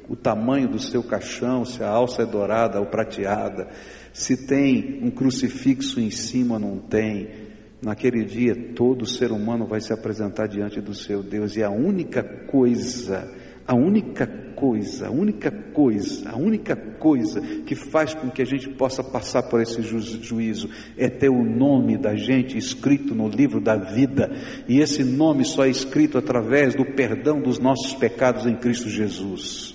o 0.09 0.15
tamanho 0.15 0.67
do 0.67 0.79
seu 0.79 1.01
caixão, 1.01 1.63
se 1.63 1.81
a 1.81 1.89
alça 1.89 2.23
é 2.23 2.25
dourada 2.25 2.81
ou 2.81 2.85
prateada, 2.85 3.69
se 4.13 4.45
tem 4.47 4.99
um 5.01 5.11
crucifixo 5.11 5.99
em 5.99 6.11
cima 6.11 6.53
ou 6.53 6.59
não 6.59 6.77
tem, 6.77 7.43
Naquele 7.83 8.23
dia, 8.23 8.55
todo 8.73 9.05
ser 9.05 9.29
humano 9.29 9.65
vai 9.65 9.81
se 9.81 9.91
apresentar 9.91 10.47
diante 10.47 10.79
do 10.79 10.95
seu 10.95 11.21
Deus, 11.21 11.57
e 11.57 11.63
a 11.63 11.69
única 11.69 12.23
coisa, 12.23 13.29
a 13.67 13.75
única 13.75 14.25
coisa, 14.25 15.07
a 15.07 15.11
única 15.11 15.51
coisa, 15.51 16.29
a 16.29 16.37
única 16.37 16.77
coisa 16.77 17.41
que 17.41 17.75
faz 17.75 18.13
com 18.13 18.29
que 18.29 18.41
a 18.41 18.45
gente 18.45 18.69
possa 18.69 19.03
passar 19.03 19.43
por 19.43 19.61
esse 19.61 19.81
ju 19.81 19.99
juízo 19.99 20.69
é 20.97 21.09
ter 21.09 21.27
o 21.27 21.43
nome 21.43 21.97
da 21.97 22.15
gente 22.15 22.57
escrito 22.57 23.13
no 23.13 23.27
livro 23.27 23.59
da 23.59 23.75
vida, 23.75 24.31
e 24.65 24.79
esse 24.79 25.03
nome 25.03 25.43
só 25.43 25.65
é 25.65 25.69
escrito 25.69 26.17
através 26.17 26.73
do 26.75 26.85
perdão 26.85 27.41
dos 27.41 27.59
nossos 27.59 27.93
pecados 27.95 28.45
em 28.45 28.55
Cristo 28.55 28.87
Jesus. 28.87 29.72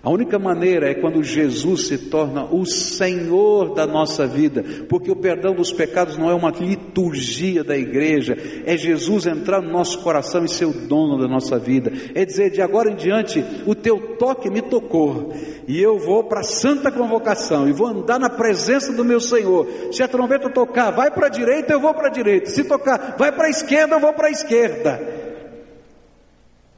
A 0.00 0.10
única 0.10 0.38
maneira 0.38 0.88
é 0.88 0.94
quando 0.94 1.24
Jesus 1.24 1.88
se 1.88 1.98
torna 1.98 2.44
o 2.44 2.64
Senhor 2.64 3.74
da 3.74 3.84
nossa 3.84 4.28
vida, 4.28 4.64
porque 4.88 5.10
o 5.10 5.16
perdão 5.16 5.54
dos 5.54 5.72
pecados 5.72 6.16
não 6.16 6.30
é 6.30 6.34
uma 6.34 6.50
liturgia 6.52 7.64
da 7.64 7.76
igreja, 7.76 8.36
é 8.64 8.76
Jesus 8.76 9.26
entrar 9.26 9.60
no 9.60 9.72
nosso 9.72 10.00
coração 10.00 10.44
e 10.44 10.48
ser 10.48 10.66
o 10.66 10.72
dono 10.72 11.20
da 11.20 11.26
nossa 11.26 11.58
vida. 11.58 11.92
É 12.14 12.24
dizer, 12.24 12.50
de 12.50 12.62
agora 12.62 12.92
em 12.92 12.94
diante, 12.94 13.44
o 13.66 13.74
teu 13.74 14.16
toque 14.16 14.48
me 14.48 14.62
tocou, 14.62 15.32
e 15.66 15.80
eu 15.82 15.98
vou 15.98 16.22
para 16.24 16.40
a 16.40 16.44
santa 16.44 16.92
convocação, 16.92 17.68
e 17.68 17.72
vou 17.72 17.88
andar 17.88 18.20
na 18.20 18.30
presença 18.30 18.92
do 18.92 19.04
meu 19.04 19.20
Senhor. 19.20 19.66
Se 19.90 20.00
a 20.04 20.08
trombeta 20.08 20.48
tocar, 20.48 20.92
vai 20.92 21.10
para 21.10 21.26
a 21.26 21.30
direita, 21.30 21.72
eu 21.72 21.80
vou 21.80 21.92
para 21.92 22.06
a 22.06 22.12
direita. 22.12 22.50
Se 22.50 22.62
tocar, 22.62 23.16
vai 23.18 23.32
para 23.32 23.48
a 23.48 23.50
esquerda, 23.50 23.96
eu 23.96 24.00
vou 24.00 24.12
para 24.12 24.28
a 24.28 24.30
esquerda. 24.30 25.00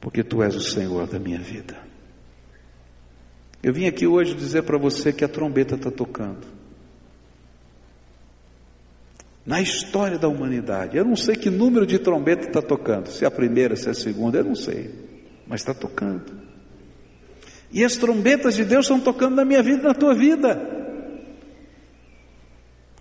Porque 0.01 0.25
tu 0.25 0.43
és 0.43 0.57
o 0.57 0.61
Senhor 0.61 1.07
da 1.07 1.19
minha 1.19 1.39
vida. 1.39 1.90
Eu 3.63 3.73
vim 3.75 3.87
aqui 3.87 4.07
hoje 4.07 4.35
dizer 4.35 4.63
para 4.63 4.79
você 4.79 5.13
que 5.13 5.25
a 5.25 5.29
trombeta 5.29 5.75
está 5.75 5.91
tocando. 5.91 6.47
Na 9.45 9.61
história 9.61 10.19
da 10.19 10.29
humanidade, 10.29 10.97
eu 10.97 11.05
não 11.05 11.17
sei 11.17 11.35
que 11.35 11.51
número 11.51 11.87
de 11.87 11.99
trombeta 11.99 12.47
está 12.47 12.63
tocando, 12.63 13.09
se 13.09 13.25
é 13.25 13.27
a 13.27 13.31
primeira, 13.31 13.75
se 13.75 13.89
é 13.89 13.91
a 13.91 13.95
segunda, 13.95 14.39
eu 14.39 14.45
não 14.45 14.55
sei, 14.55 14.91
mas 15.47 15.61
está 15.61 15.75
tocando. 15.75 16.41
E 17.73 17.85
as 17.85 17.97
trombetas 17.97 18.55
de 18.55 18.65
Deus 18.65 18.87
estão 18.87 19.01
tocando 19.01 19.37
na 19.37 19.45
minha 19.45 19.63
vida 19.63 19.81
e 19.81 19.85
na 19.85 19.95
tua 19.95 20.15
vida. 20.15 20.79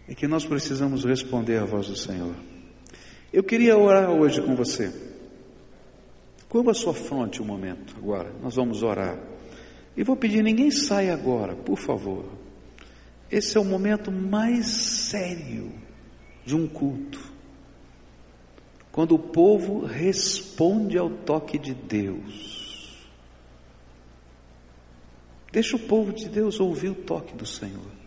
É 0.08 0.16
que 0.16 0.28
nós 0.28 0.46
precisamos 0.46 1.04
responder 1.06 1.58
à 1.58 1.66
voz 1.66 1.88
do 1.88 1.96
Senhor. 1.96 2.34
Eu 3.32 3.44
queria 3.44 3.78
orar 3.78 4.10
hoje 4.10 4.42
com 4.42 4.56
você. 4.56 4.92
Curva 6.48 6.72
a 6.72 6.74
sua 6.74 6.94
fronte 6.94 7.42
um 7.42 7.46
momento 7.46 7.96
agora, 7.98 8.32
nós 8.42 8.56
vamos 8.56 8.82
orar. 8.82 9.20
E 9.96 10.04
vou 10.04 10.16
pedir, 10.16 10.44
ninguém 10.44 10.72
saia 10.72 11.14
agora, 11.14 11.56
por 11.56 11.78
favor. 11.78 12.26
Esse 13.32 13.58
é 13.58 13.60
o 13.60 13.66
momento 13.66 14.12
mais 14.12 14.66
sério 14.66 15.72
de 16.46 16.56
um 16.56 16.68
culto. 16.68 17.20
Quando 18.92 19.16
o 19.16 19.20
povo 19.20 19.86
responde 19.86 20.98
ao 20.98 21.10
toque 21.10 21.60
de 21.60 21.74
Deus. 21.74 22.98
Deixa 25.52 25.76
o 25.76 25.80
povo 25.80 26.12
de 26.12 26.28
Deus 26.28 26.60
ouvir 26.60 26.90
o 26.90 26.96
toque 26.96 27.36
do 27.36 27.46
Senhor. 27.46 28.00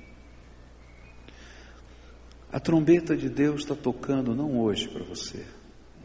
A 2.53 2.61
trombeta 2.61 3.17
de 3.17 3.29
Deus 3.29 3.63
está 3.63 3.75
tocando 3.75 4.35
não 4.35 4.61
hoje 4.61 4.89
para 4.89 5.03
você, 5.03 5.47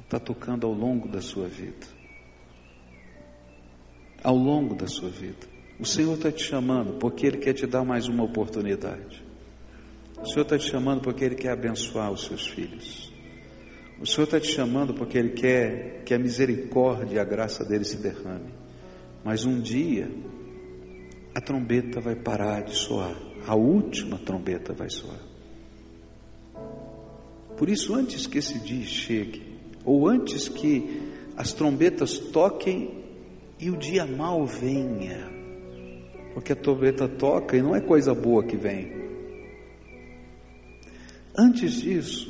está 0.04 0.20
tocando 0.20 0.66
ao 0.66 0.74
longo 0.74 1.08
da 1.08 1.22
sua 1.22 1.48
vida. 1.48 1.86
Ao 4.24 4.36
longo 4.36 4.74
da 4.74 4.88
sua 4.88 5.10
vida. 5.10 5.57
O 5.80 5.86
Senhor 5.86 6.16
está 6.16 6.32
te 6.32 6.44
chamando 6.44 6.98
porque 7.00 7.28
Ele 7.28 7.38
quer 7.38 7.54
te 7.54 7.68
dar 7.68 7.84
mais 7.84 8.08
uma 8.08 8.24
oportunidade. 8.24 9.24
O 10.20 10.26
Senhor 10.26 10.42
está 10.42 10.58
te 10.58 10.68
chamando 10.68 11.02
porque 11.02 11.24
Ele 11.24 11.36
quer 11.36 11.52
abençoar 11.52 12.12
os 12.12 12.26
seus 12.26 12.48
filhos. 12.48 13.14
O 14.00 14.06
Senhor 14.06 14.24
está 14.26 14.40
te 14.40 14.52
chamando 14.52 14.94
porque 14.94 15.18
Ele 15.18 15.30
quer 15.30 16.04
que 16.04 16.14
a 16.14 16.20
misericórdia 16.20 17.16
e 17.16 17.20
a 17.20 17.24
graça 17.24 17.64
dele 17.64 17.84
se 17.84 17.98
derrame. 17.98 18.52
Mas 19.24 19.46
um 19.46 19.60
dia 19.60 20.10
a 21.36 21.42
trombeta 21.42 22.02
vai 22.02 22.16
parar 22.16 22.64
de 22.64 22.74
soar. 22.74 23.16
A 23.46 23.56
última 23.56 24.18
trombeta 24.18 24.74
vai 24.74 24.90
soar. 24.90 25.22
Por 27.56 27.70
isso, 27.70 27.94
antes 27.94 28.26
que 28.26 28.40
esse 28.40 28.60
dia 28.60 28.86
chegue, 28.86 29.44
ou 29.86 30.08
antes 30.08 30.48
que 30.48 31.02
as 31.36 31.54
trombetas 31.54 32.18
toquem 32.18 33.04
e 33.60 33.70
o 33.70 33.78
dia 33.78 34.06
mal 34.06 34.46
venha, 34.46 35.37
porque 36.38 36.54
a 36.54 36.56
trombeta 36.56 37.08
toca 37.08 37.58
e 37.58 37.64
não 37.64 37.76
é 37.76 37.82
coisa 37.82 38.14
boa 38.14 38.44
que 38.44 38.56
vem. 38.56 38.94
Antes 41.36 41.82
disso, 41.82 42.30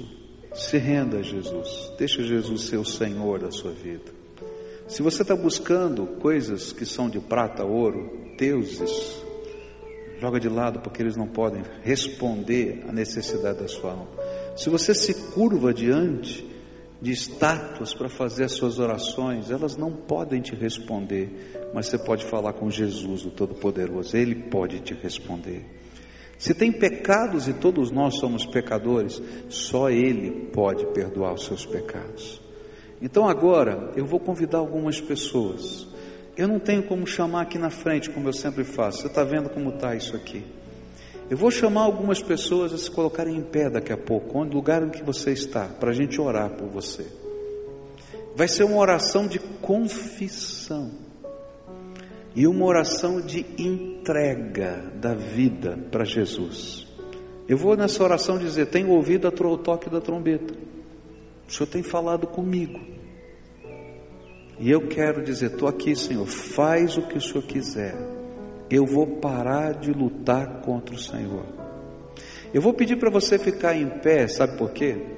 se 0.54 0.78
renda 0.78 1.18
a 1.18 1.22
Jesus, 1.22 1.92
deixa 2.00 2.24
Jesus 2.24 2.68
ser 2.68 2.78
o 2.78 2.86
Senhor 2.86 3.38
da 3.38 3.52
sua 3.52 3.72
vida. 3.72 4.10
Se 4.88 5.02
você 5.02 5.24
está 5.24 5.36
buscando 5.36 6.08
coisas 6.22 6.72
que 6.72 6.86
são 6.86 7.10
de 7.10 7.20
prata, 7.20 7.66
ouro, 7.66 8.10
deuses, 8.38 9.22
joga 10.22 10.40
de 10.40 10.48
lado 10.48 10.80
porque 10.80 11.02
eles 11.04 11.18
não 11.18 11.28
podem 11.28 11.62
responder 11.84 12.86
à 12.88 12.94
necessidade 12.94 13.60
da 13.60 13.68
sua 13.68 13.92
alma. 13.92 14.08
Se 14.56 14.70
você 14.70 14.96
se 14.96 15.34
curva 15.34 15.74
diante 15.74 16.50
de 17.02 17.12
estátuas 17.12 17.94
para 17.94 18.08
fazer 18.08 18.46
as 18.46 18.54
suas 18.54 18.80
orações, 18.80 19.52
elas 19.52 19.76
não 19.76 19.92
podem 19.92 20.42
te 20.42 20.56
responder, 20.56 21.57
mas 21.74 21.88
você 21.88 21.98
pode 21.98 22.26
falar 22.26 22.54
com 22.54 22.70
Jesus, 22.70 23.26
o 23.26 23.32
Todo-Poderoso, 23.32 24.16
Ele 24.16 24.36
pode 24.36 24.80
te 24.80 24.94
responder. 24.94 25.66
Se 26.38 26.54
tem 26.54 26.72
pecados 26.72 27.48
e 27.48 27.54
todos 27.54 27.90
nós 27.92 28.20
somos 28.20 28.46
pecadores, 28.46 29.22
só 29.50 29.90
Ele 29.90 30.50
pode 30.52 30.86
perdoar 30.88 31.34
os 31.34 31.46
seus 31.46 31.66
pecados. 31.66 32.42
Então 33.02 33.28
agora 33.28 33.92
eu 33.96 34.06
vou 34.06 34.20
convidar 34.20 34.60
algumas 34.60 35.02
pessoas. 35.02 35.88
Eu 36.36 36.48
não 36.48 36.60
tenho 36.60 36.84
como 36.84 37.08
chamar 37.08 37.42
aqui 37.42 37.58
na 37.58 37.72
frente, 37.72 38.10
como 38.10 38.28
eu 38.30 38.34
sempre 38.34 38.64
faço. 38.64 39.02
Você 39.02 39.08
está 39.08 39.24
vendo 39.24 39.50
como 39.50 39.70
está 39.70 39.96
isso 39.96 40.16
aqui? 40.16 40.44
Eu 41.30 41.36
vou 41.36 41.52
chamar 41.52 41.82
algumas 41.82 42.22
pessoas 42.22 42.72
a 42.72 42.78
se 42.78 42.90
colocarem 42.90 43.36
em 43.36 43.42
pé 43.42 43.70
daqui 43.70 43.92
a 43.92 43.98
pouco, 43.98 44.38
onde 44.40 44.56
lugar 44.56 44.84
em 44.84 44.90
que 44.90 45.04
você 45.04 45.32
está, 45.32 45.66
para 45.66 45.90
a 45.90 45.94
gente 45.94 46.22
orar 46.22 46.52
por 46.52 46.68
você. 46.68 47.06
Vai 48.36 48.48
ser 48.48 48.64
uma 48.64 48.78
oração 48.78 49.28
de 49.28 49.40
confissão 49.40 51.07
e 52.38 52.48
uma 52.48 52.66
oração 52.66 53.20
de 53.20 53.46
entrega 53.58 54.94
da 54.96 55.14
vida 55.14 55.78
para 55.92 56.06
Jesus. 56.06 56.88
Eu 57.50 57.58
vou 57.58 57.76
nessa 57.76 58.02
oração 58.02 58.38
dizer: 58.38 58.68
tenho 58.68 58.92
ouvido 58.92 59.28
o 59.28 59.58
toque 59.58 59.90
da 59.90 60.00
trombeta, 60.00 60.54
o 61.46 61.52
Senhor 61.52 61.68
tem 61.68 61.84
falado 61.84 62.26
comigo. 62.28 62.80
E 64.58 64.72
eu 64.72 64.88
quero 64.88 65.22
dizer: 65.22 65.48
estou 65.48 65.68
aqui, 65.68 65.96
Senhor, 65.96 66.26
faz 66.26 66.96
o 66.96 67.02
que 67.02 67.18
o 67.18 67.22
Senhor 67.22 67.44
quiser 67.44 68.18
eu 68.70 68.86
vou 68.86 69.08
parar 69.08 69.74
de 69.74 69.92
lutar 69.92 70.62
contra 70.62 70.94
o 70.94 71.00
Senhor. 71.00 71.46
Eu 72.54 72.62
vou 72.62 72.74
pedir 72.74 72.98
para 72.98 73.10
você 73.10 73.38
ficar 73.38 73.76
em 73.76 73.88
pé, 73.88 74.28
sabe 74.28 74.58
por 74.58 74.72
quê? 74.72 75.17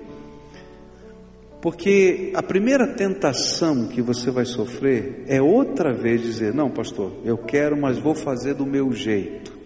Porque 1.61 2.31
a 2.35 2.41
primeira 2.41 2.87
tentação 2.87 3.87
que 3.87 4.01
você 4.01 4.31
vai 4.31 4.45
sofrer 4.45 5.23
é 5.27 5.41
outra 5.41 5.93
vez 5.93 6.21
dizer: 6.21 6.53
Não, 6.53 6.69
pastor, 6.69 7.11
eu 7.25 7.37
quero, 7.37 7.75
mas 7.79 7.97
vou 7.97 8.15
fazer 8.15 8.53
do 8.53 8.65
meu 8.65 8.93
jeito. 8.93 9.57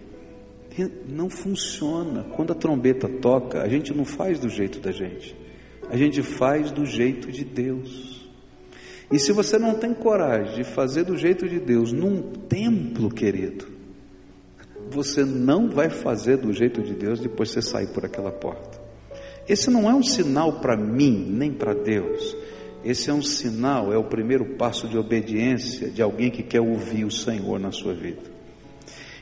Não 1.08 1.30
funciona. 1.30 2.24
Quando 2.34 2.52
a 2.52 2.56
trombeta 2.56 3.08
toca, 3.08 3.62
a 3.62 3.68
gente 3.68 3.94
não 3.94 4.04
faz 4.04 4.40
do 4.40 4.48
jeito 4.48 4.80
da 4.80 4.90
gente, 4.90 5.36
a 5.88 5.96
gente 5.96 6.20
faz 6.20 6.72
do 6.72 6.84
jeito 6.84 7.30
de 7.30 7.44
Deus. 7.44 8.28
E 9.12 9.18
se 9.18 9.30
você 9.30 9.58
não 9.58 9.74
tem 9.74 9.94
coragem 9.94 10.56
de 10.56 10.64
fazer 10.64 11.04
do 11.04 11.16
jeito 11.16 11.48
de 11.48 11.60
Deus 11.60 11.92
num 11.92 12.22
templo, 12.22 13.08
querido, 13.08 13.68
você 14.90 15.24
não 15.24 15.70
vai 15.70 15.90
fazer 15.90 16.38
do 16.38 16.52
jeito 16.52 16.82
de 16.82 16.94
Deus 16.94 17.20
depois 17.20 17.50
você 17.50 17.62
sair 17.62 17.86
por 17.88 18.04
aquela 18.04 18.32
porta. 18.32 18.73
Esse 19.48 19.70
não 19.70 19.90
é 19.90 19.94
um 19.94 20.02
sinal 20.02 20.60
para 20.60 20.76
mim, 20.76 21.26
nem 21.30 21.52
para 21.52 21.74
Deus. 21.74 22.36
Esse 22.84 23.08
é 23.08 23.14
um 23.14 23.22
sinal, 23.22 23.92
é 23.92 23.96
o 23.96 24.04
primeiro 24.04 24.56
passo 24.56 24.86
de 24.88 24.98
obediência 24.98 25.88
de 25.88 26.02
alguém 26.02 26.30
que 26.30 26.42
quer 26.42 26.60
ouvir 26.60 27.04
o 27.04 27.10
Senhor 27.10 27.58
na 27.58 27.72
sua 27.72 27.94
vida. 27.94 28.34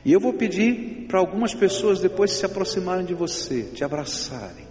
E 0.05 0.12
eu 0.12 0.18
vou 0.18 0.33
pedir 0.33 1.07
para 1.07 1.20
algumas 1.20 1.55
pessoas 1.55 2.01
depois 2.01 2.33
se 2.33 2.45
aproximarem 2.45 3.05
de 3.05 3.14
você, 3.14 3.62
te 3.73 3.85
abraçarem, 3.85 4.66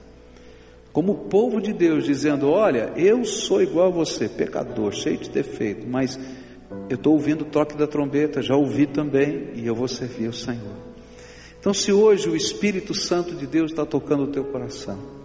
como 0.92 1.14
o 1.14 1.30
povo 1.30 1.62
de 1.62 1.72
Deus, 1.72 2.04
dizendo: 2.04 2.50
Olha, 2.50 2.92
eu 2.98 3.24
sou 3.24 3.62
igual 3.62 3.88
a 3.88 3.92
você, 3.92 4.28
pecador, 4.28 4.92
cheio 4.92 5.18
de 5.18 5.30
defeito, 5.30 5.88
mas 5.88 6.20
eu 6.90 6.96
estou 6.96 7.14
ouvindo 7.14 7.44
o 7.44 7.50
toque 7.50 7.78
da 7.78 7.88
trombeta, 7.88 8.42
já 8.42 8.56
ouvi 8.56 8.86
também, 8.86 9.52
e 9.56 9.66
eu 9.66 9.74
vou 9.74 9.88
servir 9.88 10.28
o 10.28 10.34
Senhor. 10.34 10.76
Então, 11.60 11.74
se 11.74 11.94
hoje 11.94 12.28
o 12.28 12.36
Espírito 12.36 12.94
Santo 12.94 13.34
de 13.36 13.48
Deus 13.48 13.72
está 13.72 13.86
tocando 13.86 14.24
o 14.24 14.32
teu 14.32 14.44
coração, 14.46 15.21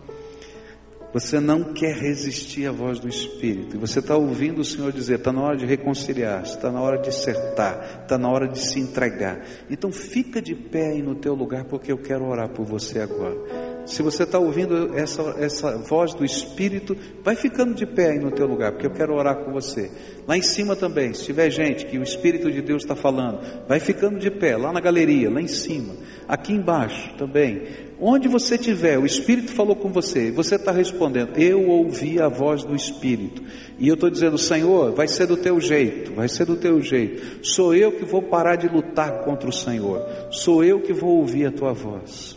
você 1.12 1.40
não 1.40 1.72
quer 1.72 1.96
resistir 1.96 2.66
à 2.66 2.72
voz 2.72 2.98
do 2.98 3.08
Espírito, 3.08 3.76
e 3.76 3.78
você 3.78 4.00
está 4.00 4.16
ouvindo 4.16 4.60
o 4.60 4.64
Senhor 4.64 4.92
dizer: 4.92 5.16
está 5.16 5.32
na 5.32 5.42
hora 5.42 5.56
de 5.56 5.66
reconciliar, 5.66 6.42
está 6.42 6.70
na 6.70 6.80
hora 6.80 6.98
de 6.98 7.08
acertar, 7.08 8.02
está 8.02 8.18
na 8.18 8.28
hora 8.28 8.48
de 8.48 8.58
se 8.58 8.80
entregar. 8.80 9.40
Então, 9.70 9.90
fica 9.92 10.40
de 10.42 10.54
pé 10.54 10.88
aí 10.90 11.02
no 11.02 11.14
teu 11.14 11.34
lugar, 11.34 11.64
porque 11.64 11.90
eu 11.90 11.98
quero 11.98 12.26
orar 12.26 12.48
por 12.48 12.64
você 12.64 13.00
agora. 13.00 13.75
Se 13.86 14.02
você 14.02 14.24
está 14.24 14.38
ouvindo 14.38 14.96
essa, 14.96 15.22
essa 15.38 15.78
voz 15.78 16.12
do 16.12 16.24
Espírito, 16.24 16.96
vai 17.22 17.36
ficando 17.36 17.72
de 17.72 17.86
pé 17.86 18.10
aí 18.10 18.18
no 18.18 18.32
teu 18.32 18.46
lugar, 18.46 18.72
porque 18.72 18.86
eu 18.86 18.90
quero 18.90 19.14
orar 19.14 19.36
com 19.36 19.52
você. 19.52 19.90
Lá 20.26 20.36
em 20.36 20.42
cima 20.42 20.74
também, 20.74 21.14
se 21.14 21.24
tiver 21.24 21.48
gente 21.50 21.86
que 21.86 21.96
o 21.96 22.02
Espírito 22.02 22.50
de 22.50 22.60
Deus 22.60 22.82
está 22.82 22.96
falando, 22.96 23.40
vai 23.68 23.78
ficando 23.78 24.18
de 24.18 24.28
pé, 24.28 24.56
lá 24.56 24.72
na 24.72 24.80
galeria, 24.80 25.30
lá 25.30 25.40
em 25.40 25.46
cima. 25.46 25.94
Aqui 26.26 26.52
embaixo 26.52 27.14
também. 27.16 27.62
Onde 28.00 28.28
você 28.28 28.56
estiver, 28.56 28.98
o 28.98 29.06
Espírito 29.06 29.52
falou 29.52 29.76
com 29.76 29.88
você, 29.88 30.30
você 30.30 30.56
está 30.56 30.72
respondendo, 30.72 31.38
eu 31.38 31.68
ouvi 31.68 32.20
a 32.20 32.28
voz 32.28 32.64
do 32.64 32.74
Espírito. 32.74 33.42
E 33.78 33.86
eu 33.88 33.94
estou 33.94 34.10
dizendo, 34.10 34.36
Senhor, 34.36 34.92
vai 34.92 35.06
ser 35.06 35.26
do 35.26 35.36
teu 35.36 35.60
jeito, 35.60 36.12
vai 36.12 36.28
ser 36.28 36.44
do 36.44 36.56
teu 36.56 36.80
jeito. 36.82 37.46
Sou 37.46 37.74
eu 37.74 37.92
que 37.92 38.04
vou 38.04 38.20
parar 38.20 38.56
de 38.56 38.68
lutar 38.68 39.24
contra 39.24 39.48
o 39.48 39.52
Senhor. 39.52 40.04
Sou 40.30 40.64
eu 40.64 40.80
que 40.80 40.92
vou 40.92 41.18
ouvir 41.18 41.46
a 41.46 41.52
tua 41.52 41.72
voz. 41.72 42.35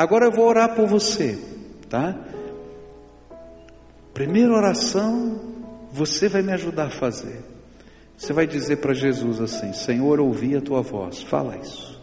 Agora 0.00 0.24
eu 0.24 0.32
vou 0.32 0.46
orar 0.46 0.74
por 0.74 0.86
você, 0.86 1.38
tá? 1.86 2.18
Primeira 4.14 4.50
oração, 4.50 5.38
você 5.92 6.26
vai 6.26 6.40
me 6.40 6.50
ajudar 6.52 6.86
a 6.86 6.90
fazer. 6.90 7.44
Você 8.16 8.32
vai 8.32 8.46
dizer 8.46 8.76
para 8.76 8.94
Jesus 8.94 9.42
assim: 9.42 9.74
Senhor, 9.74 10.18
ouvi 10.18 10.56
a 10.56 10.60
tua 10.62 10.80
voz. 10.80 11.20
Fala 11.20 11.58
isso. 11.58 12.00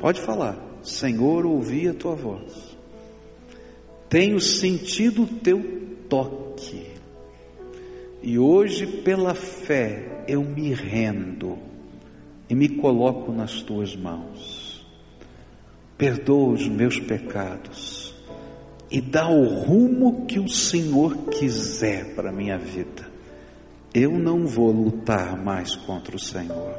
Pode 0.00 0.20
falar. 0.22 0.58
Senhor, 0.82 1.46
ouvi 1.46 1.88
a 1.88 1.94
tua 1.94 2.16
voz. 2.16 2.76
Tenho 4.08 4.40
sentido 4.40 5.22
o 5.22 5.26
teu 5.38 5.62
toque. 6.08 6.90
E 8.20 8.40
hoje, 8.40 8.88
pela 8.88 9.36
fé, 9.36 10.24
eu 10.26 10.42
me 10.42 10.74
rendo 10.74 11.60
e 12.50 12.56
me 12.56 12.70
coloco 12.70 13.30
nas 13.30 13.62
tuas 13.62 13.94
mãos 13.94 14.61
perdoa 16.02 16.54
os 16.54 16.66
meus 16.66 16.98
pecados 16.98 18.12
e 18.90 19.00
dá 19.00 19.28
o 19.28 19.44
rumo 19.44 20.26
que 20.26 20.40
o 20.40 20.48
Senhor 20.48 21.16
quiser 21.28 22.16
para 22.16 22.30
a 22.30 22.32
minha 22.32 22.58
vida. 22.58 23.06
Eu 23.94 24.10
não 24.10 24.44
vou 24.44 24.72
lutar 24.72 25.40
mais 25.40 25.76
contra 25.76 26.16
o 26.16 26.18
Senhor. 26.18 26.76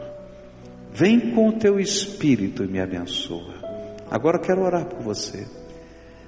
Vem 0.92 1.34
com 1.34 1.48
o 1.48 1.54
teu 1.54 1.80
espírito 1.80 2.66
e 2.66 2.68
me 2.68 2.82
abençoa. 2.82 3.54
Agora 4.12 4.40
quero 4.40 4.62
orar 4.62 4.88
por 4.88 5.02
você. 5.02 5.48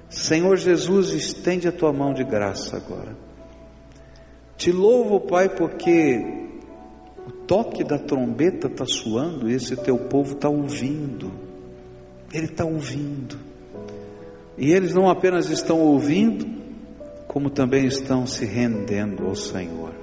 Senhor 0.08 0.56
Jesus, 0.56 1.10
estende 1.10 1.68
a 1.68 1.72
tua 1.72 1.92
mão 1.92 2.14
de 2.14 2.24
graça 2.24 2.78
agora. 2.78 3.14
Te 4.56 4.72
louvo, 4.72 5.20
Pai, 5.20 5.50
porque 5.50 6.48
o 7.26 7.30
toque 7.46 7.84
da 7.84 7.98
trombeta 7.98 8.68
está 8.68 8.86
soando 8.86 9.50
e 9.50 9.54
esse 9.54 9.76
teu 9.76 9.98
povo 9.98 10.32
está 10.32 10.48
ouvindo. 10.48 11.45
Ele 12.36 12.44
está 12.44 12.66
ouvindo. 12.66 13.38
E 14.58 14.70
eles 14.70 14.92
não 14.92 15.08
apenas 15.08 15.48
estão 15.48 15.80
ouvindo, 15.80 16.46
como 17.26 17.48
também 17.48 17.86
estão 17.86 18.26
se 18.26 18.44
rendendo 18.44 19.26
ao 19.26 19.34
Senhor. 19.34 19.94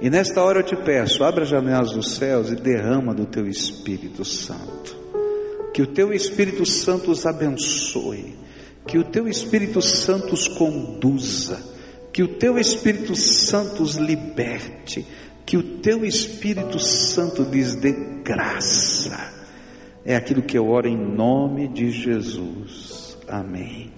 E 0.00 0.08
nesta 0.08 0.42
hora 0.42 0.60
eu 0.60 0.62
te 0.62 0.74
peço, 0.76 1.22
abra 1.22 1.42
as 1.42 1.50
janelas 1.50 1.92
dos 1.92 2.14
céus 2.14 2.50
e 2.50 2.56
derrama 2.56 3.12
do 3.12 3.26
teu 3.26 3.46
Espírito 3.46 4.24
Santo. 4.24 4.96
Que 5.74 5.82
o 5.82 5.86
teu 5.86 6.10
Espírito 6.10 6.64
Santo 6.64 7.10
os 7.10 7.26
abençoe, 7.26 8.34
que 8.86 8.96
o 8.96 9.04
teu 9.04 9.28
Espírito 9.28 9.82
Santo 9.82 10.32
os 10.32 10.48
conduza, 10.48 11.62
que 12.10 12.22
o 12.22 12.28
teu 12.28 12.58
Espírito 12.58 13.14
Santo 13.14 13.82
os 13.82 13.96
liberte, 13.96 15.06
que 15.44 15.58
o 15.58 15.62
teu 15.80 16.02
Espírito 16.02 16.78
Santo 16.78 17.42
lhes 17.42 17.74
dê 17.74 17.92
graça 18.24 19.37
é 20.04 20.16
aquilo 20.16 20.42
que 20.42 20.56
eu 20.56 20.68
oro 20.68 20.88
em 20.88 20.96
nome 20.96 21.68
de 21.68 21.90
Jesus. 21.90 23.18
Amém. 23.28 23.97